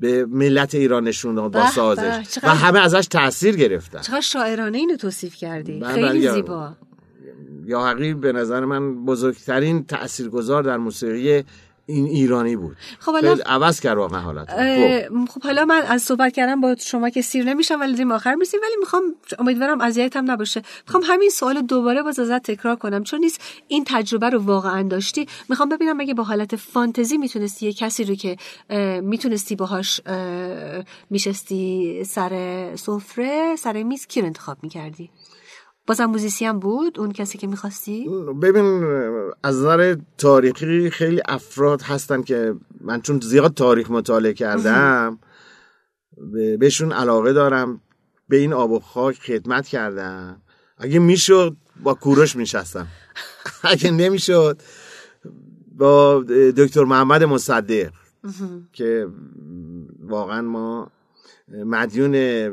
به 0.01 0.27
ملت 0.27 0.75
ایران 0.75 1.05
نشون 1.09 1.49
با 1.49 1.71
سازش. 1.71 2.39
و 2.43 2.55
همه 2.55 2.79
ازش 2.79 3.07
تاثیر 3.11 3.57
گرفتن. 3.57 4.01
چقدر 4.01 4.21
شاعرانه 4.21 4.79
اینو 4.79 4.97
توصیف 4.97 5.35
کردی. 5.35 5.81
بله، 5.81 5.93
خیلی 5.93 6.27
بله. 6.27 6.33
زیبا. 6.33 6.73
یا 7.67 7.87
حقیق 7.87 8.17
به 8.17 8.33
نظر 8.33 8.65
من 8.65 9.05
بزرگترین 9.05 9.85
تاثیرگذار 9.85 10.63
در 10.63 10.77
موسیقی 10.77 11.45
این 11.89 12.07
ایرانی 12.07 12.57
بود 12.57 12.77
خب 12.99 13.15
الان- 13.15 13.35
خیلی 13.35 13.43
عوض 13.47 13.81
کرد 13.81 13.97
واقعا 13.99 14.21
حالت. 14.21 14.51
خب. 14.51 15.27
خب 15.27 15.43
حالا 15.43 15.65
من 15.65 15.83
از 15.83 16.03
صحبت 16.03 16.33
کردم 16.33 16.61
با 16.61 16.77
شما 16.79 17.11
که 17.11 17.23
سیر 17.23 17.45
نمیشم 17.45 17.81
ولی 17.81 17.93
داریم 17.93 18.13
آخر 18.13 18.35
میسیم 18.35 18.61
ولی 18.63 18.77
می‌خوام 18.81 19.03
امیدوارم 19.39 19.81
اذیتم 19.81 20.31
نباشه 20.31 20.63
می‌خوام 20.87 21.03
همین 21.07 21.31
سوال 21.31 21.63
دوباره 21.63 22.03
باز 22.03 22.19
ازت 22.19 22.43
تکرار 22.43 22.77
کنم 22.77 23.03
چون 23.05 23.21
نیست 23.21 23.41
این 23.69 23.85
تجربه 23.87 24.31
رو 24.31 24.39
واقعا 24.39 24.83
داشتی 24.83 25.27
می‌خوام 25.49 25.69
ببینم 25.69 26.01
اگه 26.01 26.15
با 26.15 26.23
حالت 26.23 26.57
فانتزی 26.57 27.19
می‌تونستی 27.19 27.67
یه 27.67 27.73
کسی 27.73 28.05
رو 28.05 28.15
که 28.15 28.37
می‌تونستی 29.03 29.57
باهاش 29.57 30.01
اه، 30.07 30.85
میشستی 31.11 32.05
سر 32.05 32.71
سفره 32.77 33.57
سر 33.57 33.83
میز 33.83 34.07
کی 34.07 34.21
رو 34.21 34.27
انتخاب 34.27 34.59
می‌کردی 34.63 35.11
بازم 35.87 36.05
موزیسین 36.05 36.53
بود؟ 36.53 37.01
اون 37.01 37.13
کسی 37.13 37.39
که 37.39 37.47
می‌خواستی؟ 37.47 38.09
ببین 38.43 38.85
از 39.43 39.59
نظر 39.59 39.97
تاریخی 40.19 40.91
خیلی 40.91 41.23
افراد 41.29 41.83
هستن 41.83 42.23
که 42.23 42.55
من 42.81 43.01
چون 43.01 43.21
زیاد 43.21 43.55
تاریخ 43.55 43.91
مطالعه 43.91 44.33
کردم 44.33 45.19
به- 46.33 46.57
بهشون 46.57 46.93
علاقه 46.93 47.33
دارم 47.33 47.81
به 48.29 48.37
این 48.37 48.53
آب 48.53 48.71
و 48.71 48.81
خاک 48.81 49.19
خدمت 49.19 49.67
کردم. 49.67 50.43
اگه 50.79 50.99
می‌شد 50.99 51.57
با 51.83 51.95
کوروش 51.95 52.37
میشستم 52.37 52.87
اگه 53.73 53.91
نمی‌شد 53.91 54.63
با 55.77 56.23
دکتر 56.57 56.85
محمد 56.85 57.25
مصدق 57.25 57.91
که 58.73 59.09
واقعا 60.01 60.43
ما 60.43 60.91
مدیون 61.49 62.49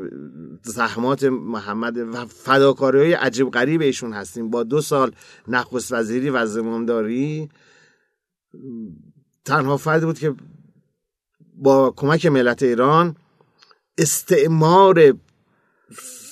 زحمات 0.62 1.24
محمد 1.24 1.98
و 1.98 2.26
فداکاری 2.26 2.98
های 2.98 3.12
عجیب 3.12 3.50
غریب 3.50 3.80
ایشون 3.80 4.12
هستیم. 4.12 4.50
با 4.50 4.62
دو 4.62 4.80
سال 4.80 5.12
نخست 5.48 5.92
وزیری 5.92 6.30
و 6.30 6.46
زمامداری 6.46 7.48
تنها 9.44 9.76
فردی 9.76 10.06
بود 10.06 10.18
که 10.18 10.34
با 11.56 11.94
کمک 11.96 12.26
ملت 12.26 12.62
ایران 12.62 13.16
استعمار 13.98 15.14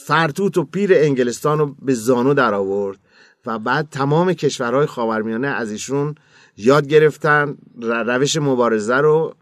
فرتوت 0.07 0.59
و 0.59 0.65
پیر 0.65 0.91
انگلستان 0.95 1.59
رو 1.59 1.77
به 1.83 1.95
زانو 1.95 2.35
در 2.35 2.55
آورد 2.55 2.99
و 3.47 3.59
بعد 3.59 3.89
تمام 3.91 4.33
کشورهای 4.33 4.87
خاورمیانه 4.87 5.49
از 5.49 5.71
ایشون 5.71 6.15
یاد 6.57 6.87
گرفتن 6.87 7.57
روش 7.81 8.37
مبارزه 8.37 8.97
رو 8.97 9.35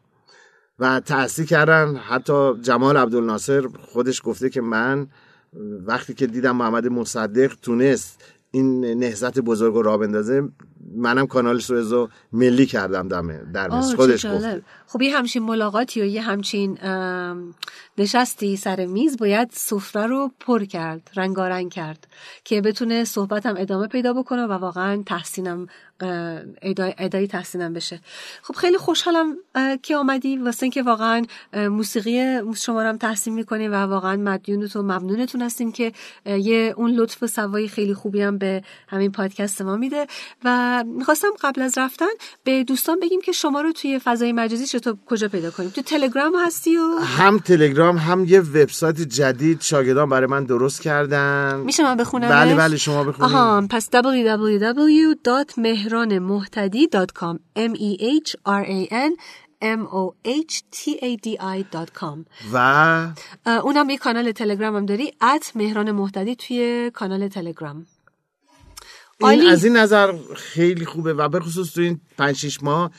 و 0.81 1.01
تأثیر 1.01 1.47
کردن 1.47 1.97
حتی 1.97 2.55
جمال 2.63 2.97
عبدالناصر 2.97 3.69
خودش 3.93 4.21
گفته 4.25 4.51
که 4.51 4.61
من 4.61 5.07
وقتی 5.87 6.15
که 6.15 6.27
دیدم 6.27 6.57
محمد 6.57 6.87
مصدق 6.87 7.55
تونست 7.63 8.25
این 8.51 8.85
نهزت 8.99 9.39
بزرگ 9.39 9.75
رو 9.75 9.83
راه 9.83 9.99
بندازه 9.99 10.49
منم 10.97 11.27
کانال 11.27 11.59
سوئز 11.59 11.93
رو 11.93 12.09
ملی 12.33 12.67
کردم 12.67 13.09
دم 13.09 13.53
در 13.53 13.69
مصر 13.69 13.97
خودش. 13.97 14.27
گفته 14.27 14.63
خب 14.87 15.03
یه 15.03 15.17
همچین 15.17 15.43
ملاقاتی 15.43 16.03
و 16.03 16.05
یه 16.05 16.23
همچین 16.23 16.79
نشستی 17.99 18.57
سر 18.57 18.87
میز 18.87 19.17
باید 19.17 19.51
سفره 19.53 20.07
رو 20.07 20.31
پر 20.41 20.65
کرد 20.65 21.11
رنگارنگ 21.17 21.73
کرد 21.73 22.07
که 22.45 22.61
بتونه 22.61 23.05
صحبتم 23.05 23.55
ادامه 23.59 23.87
پیدا 23.87 24.13
بکنه 24.13 24.43
و 24.47 24.53
واقعا 24.53 25.03
تحسینم 25.07 25.67
ادای, 26.63 26.95
ادای 26.99 27.27
تحسینم 27.27 27.73
بشه. 27.73 28.01
خب 28.43 28.55
خیلی 28.55 28.79
خوشحالم 28.79 29.37
که 29.83 29.97
آمدی. 29.97 30.37
واسه 30.37 30.63
اینکه 30.63 30.83
واقعا 30.83 31.23
موسیقی 31.53 32.41
شما 32.57 32.83
رو 32.83 32.89
هم 32.89 32.97
تحسین 32.97 33.35
می‌کنیم 33.35 33.73
و 33.73 33.75
واقعا 33.75 34.17
مدیونتون 34.17 34.91
و 34.91 34.99
ممنونتون 34.99 35.43
هستیم 35.43 35.73
که 35.73 35.93
یه 36.27 36.75
اون 36.77 36.91
لطف 36.91 37.23
و 37.23 37.27
سوایی 37.27 37.69
خیلی 37.69 37.95
خوبی 37.95 38.23
هم 38.23 38.39
به 38.39 38.63
همین 38.89 39.13
پادکست 39.13 39.63
ما 39.63 39.77
میده. 39.77 40.07
و 40.45 40.85
می‌خواستم 40.87 41.29
قبل 41.43 41.63
از 41.63 41.79
رفتن 41.79 42.07
به 42.45 42.65
دوستان 42.65 43.01
بگیم 43.01 43.21
که 43.21 43.33
شما 43.33 43.61
رو 43.61 43.73
توی 43.73 43.99
فضای 43.99 44.33
مجازی 44.33 44.67
چطور 44.67 44.97
کجا 45.07 45.29
پیدا 45.29 45.51
کنیم؟ 45.51 45.71
تو 45.71 45.83
تلگرام 45.83 46.33
هستی 46.47 46.77
و 46.77 46.99
هم 46.99 47.39
تلگرام 47.39 47.97
هم 47.97 48.25
یه 48.25 48.41
وبسایت 48.41 49.01
جدید 49.01 49.61
شاگردان 49.61 50.09
برای 50.09 50.27
من 50.27 50.45
درست 50.45 50.83
کردن. 50.83 51.57
میشه 51.57 51.83
من 51.83 51.97
بخونم 51.97 52.29
بله 52.29 52.55
بله 52.55 52.77
شما 52.77 53.05
بخونید. 53.05 53.33
آها 53.33 53.67
پس 53.71 53.91
www.mehranmohtadi.com 55.91 57.35
m 57.55 57.73
e 57.77 57.91
h 58.01 58.37
r 58.45 58.65
a 58.65 58.81
n 58.91 59.13
m 59.61 59.87
o 60.01 60.15
h 60.25 60.55
t 60.71 60.99
a 61.03 61.11
d 61.25 61.27
i.com 61.41 62.27
و 62.53 62.57
اونم 63.47 63.91
یه 63.91 63.99
کانال 63.99 64.33
تلگرام 64.33 64.77
هم 64.77 64.87
داری 64.87 65.13
ات 65.23 65.53
مهران 65.55 65.93
مهتدی 65.93 66.37
توی 66.37 66.91
کانال 66.95 67.29
تلگرام. 67.29 67.87
این. 69.21 69.47
از 69.47 69.65
این 69.65 69.77
نظر 69.77 70.15
خیلی 70.37 70.85
خوبه 70.85 71.15
و 71.15 71.29
به 71.29 71.41
خصوص 71.41 71.73
تو 71.73 71.81
این 71.81 72.01
پنج 72.19 72.37
شیش 72.37 72.63
ماه 72.63 72.91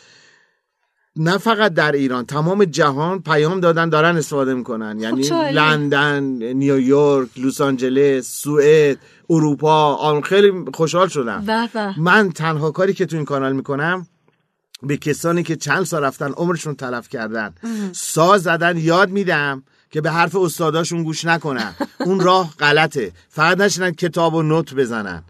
نه 1.15 1.37
فقط 1.37 1.73
در 1.73 1.91
ایران 1.91 2.25
تمام 2.25 2.65
جهان 2.65 3.21
پیام 3.21 3.59
دادن 3.59 3.89
دارن 3.89 4.17
استفاده 4.17 4.53
می‌کنن. 4.53 4.99
یعنی 4.99 5.23
چه 5.23 5.35
عالی. 5.35 5.55
لندن 5.55 6.23
نیویورک 6.53 7.29
لس 7.37 7.61
آنجلس 7.61 8.41
سوئد 8.41 8.97
اروپا 9.29 9.95
آن 9.95 10.21
خیلی 10.21 10.51
خوشحال 10.73 11.07
شدم. 11.07 11.43
من 11.97 12.31
تنها 12.31 12.71
کاری 12.71 12.93
که 12.93 13.05
تو 13.05 13.15
این 13.15 13.25
کانال 13.25 13.53
می‌کنم 13.53 14.07
به 14.83 14.97
کسانی 14.97 15.43
که 15.43 15.55
چند 15.55 15.83
سال 15.83 16.03
رفتن 16.03 16.31
عمرشون 16.31 16.75
تلف 16.75 17.09
کردن 17.09 17.53
ساز 17.91 18.43
زدن 18.43 18.77
یاد 18.77 19.09
میدم 19.09 19.63
که 19.91 20.01
به 20.01 20.11
حرف 20.11 20.35
استاداشون 20.35 21.03
گوش 21.03 21.25
نکنن. 21.25 21.75
اون 22.05 22.19
راه 22.19 22.53
غلطه. 22.59 23.11
فقط 23.29 23.57
نشینن 23.57 23.91
کتاب 23.91 24.33
و 24.33 24.41
نوت 24.41 24.73
بزنن. 24.73 25.23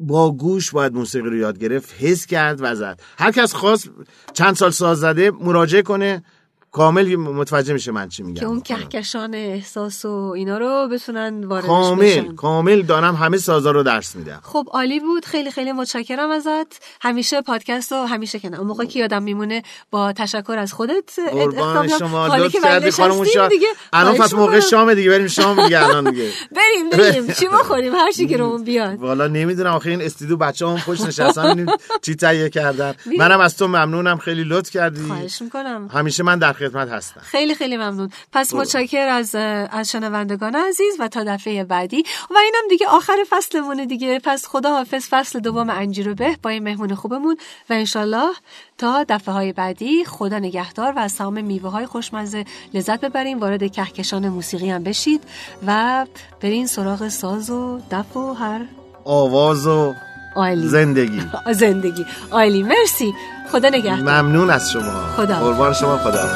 با 0.00 0.32
گوش 0.32 0.70
باید 0.70 0.92
موسیقی 0.92 1.28
رو 1.28 1.36
یاد 1.36 1.58
گرفت 1.58 1.94
حس 1.98 2.26
کرد 2.26 2.58
و 2.60 2.74
زد. 2.74 3.00
هر 3.18 3.32
کس 3.32 3.52
خواست 3.52 3.90
چند 4.32 4.54
سال 4.54 4.70
ساز 4.70 4.98
زده 4.98 5.30
مراجعه 5.30 5.82
کنه. 5.82 6.22
کامل 6.72 7.16
متوجه 7.16 7.72
میشه 7.72 7.92
من 7.92 8.08
چی 8.08 8.22
میگم. 8.22 8.40
که 8.40 8.46
اون 8.46 8.60
کهکشان 8.60 9.34
احساس 9.34 10.04
و 10.04 10.32
اینا 10.36 10.58
رو 10.58 10.88
بتونن 10.92 11.44
واردش 11.44 11.66
کامل 11.66 12.04
بشن. 12.04 12.34
کامل. 12.34 12.82
دارم 12.82 13.14
همه 13.14 13.38
سازا 13.38 13.70
رو 13.70 13.82
درس 13.82 14.16
میدم 14.16 14.40
خب 14.42 14.66
عالی 14.70 15.00
بود. 15.00 15.24
خیلی 15.24 15.50
خیلی 15.50 15.72
متشکرم 15.72 16.30
ازت. 16.30 16.82
همیشه 17.00 17.42
پادکست 17.42 17.92
رو 17.92 18.04
همیشه 18.04 18.38
که 18.38 18.48
نه 18.48 18.58
اون 18.58 18.66
موقع 18.66 18.84
که 18.84 18.98
یادم 18.98 19.22
میمونه 19.22 19.62
با 19.90 20.12
تشکر 20.12 20.56
از 20.58 20.72
خودت 20.72 21.18
قربان. 21.30 21.88
شما. 21.88 22.26
لطف 22.36 22.56
کردی. 22.64 22.90
خانم 22.90 23.24
شا 23.24 23.48
دیگه. 23.48 23.66
الان 23.92 24.14
پس 24.14 24.34
موقع. 24.34 24.60
شام 24.60 24.94
دیگه. 24.94 25.10
بریم 25.10 25.26
شام 25.26 25.64
دیگه 25.64 25.84
الان 25.84 26.10
دیگه. 26.10 26.30
بریم 26.56 26.90
بریم. 26.90 27.32
چی 27.32 27.48
بخوریم؟ 27.48 27.94
هر 27.94 28.12
چی 28.12 28.26
که 28.26 28.36
رومون 28.36 28.64
بیاد. 28.64 28.98
والا 28.98 29.26
نمی‌دونم. 29.26 29.72
آخه 29.72 29.90
این 29.90 30.02
استودیو 30.02 30.36
بچه 30.36 30.66
هم 30.66 30.76
پشت 30.76 31.06
نشستن. 31.06 31.66
چی 32.02 32.14
تهیه 32.14 32.48
کردن. 32.48 32.94
منم 33.18 33.40
از 33.40 33.56
تو 33.56 33.68
ممنونم. 33.68 34.18
خیلی 34.18 34.44
لطف 34.44 34.70
کردی. 34.70 35.06
خواهش 35.06 35.42
می‌کنم. 35.42 35.88
همیشه 35.92 36.22
من 36.22 36.38
در 36.38 36.52
خدمت 36.60 36.88
هستم. 36.88 37.20
خیلی 37.20 37.54
خیلی 37.54 37.76
ممنون. 37.76 38.10
پس 38.32 38.54
متشکر 38.54 39.08
از 39.08 39.34
از 39.70 39.90
شنوندگان 39.90 40.54
عزیز 40.54 40.96
و 40.98 41.08
تا 41.08 41.24
دفعه 41.24 41.64
بعدی. 41.64 42.04
و 42.30 42.38
اینم 42.38 42.68
دیگه 42.68 42.86
آخر 42.86 43.16
فصلمونه 43.30 43.86
دیگه. 43.86 44.20
پس 44.24 44.46
خدا 44.46 44.70
حافظ 44.70 45.08
فصل 45.10 45.40
دوم 45.40 45.70
انجیر 45.70 46.08
و 46.08 46.14
به 46.14 46.36
با 46.42 46.50
این 46.50 46.62
مهمون 46.62 46.94
خوبمون. 46.94 47.36
و 47.70 47.72
انشالله 47.72 48.30
تا 48.78 49.04
دفعه 49.08 49.34
های 49.34 49.52
بعدی 49.52 50.04
خدا 50.04 50.38
نگهدار 50.38 50.92
و 50.92 50.98
از 50.98 51.16
تمام 51.16 51.44
میوه 51.44 51.70
های 51.70 51.86
خوشمزه 51.86 52.44
لذت 52.74 53.00
ببریم. 53.00 53.40
وارد 53.40 53.72
کهکشان 53.72 54.28
موسیقی 54.28 54.70
هم 54.70 54.82
بشید 54.82 55.24
و 55.66 56.06
برین 56.40 56.66
سراغ 56.66 57.08
ساز 57.08 57.50
و 57.50 57.80
دف 57.90 58.16
و 58.16 58.32
هر. 58.32 58.60
آواز 59.04 59.66
و 59.66 59.94
عالی. 60.34 60.68
زندگی. 60.68 61.22
زندگی. 61.52 62.06
عالی. 62.30 62.62
مرسی. 62.62 63.14
خدا 63.52 63.68
نگهدار. 63.68 64.22
ممنون 64.22 64.50
از 64.50 64.70
شما. 64.70 65.06
خدا. 65.16 65.40
قربان 65.40 65.72
شما 65.72 65.98
خدا 65.98 66.28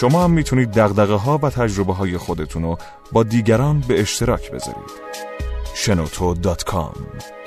شما 0.00 0.24
هم 0.24 0.30
می‌تونید 0.30 0.70
دغدغه 0.70 1.14
ها 1.14 1.38
و 1.42 1.50
تجربه 1.50 1.94
های 1.94 2.18
خودتون 2.18 2.62
رو 2.62 2.78
با 3.12 3.22
دیگران 3.22 3.80
به 3.88 4.00
اشتراک 4.00 4.50
بذارید. 4.50 4.90
شنوتو.com 5.74 7.37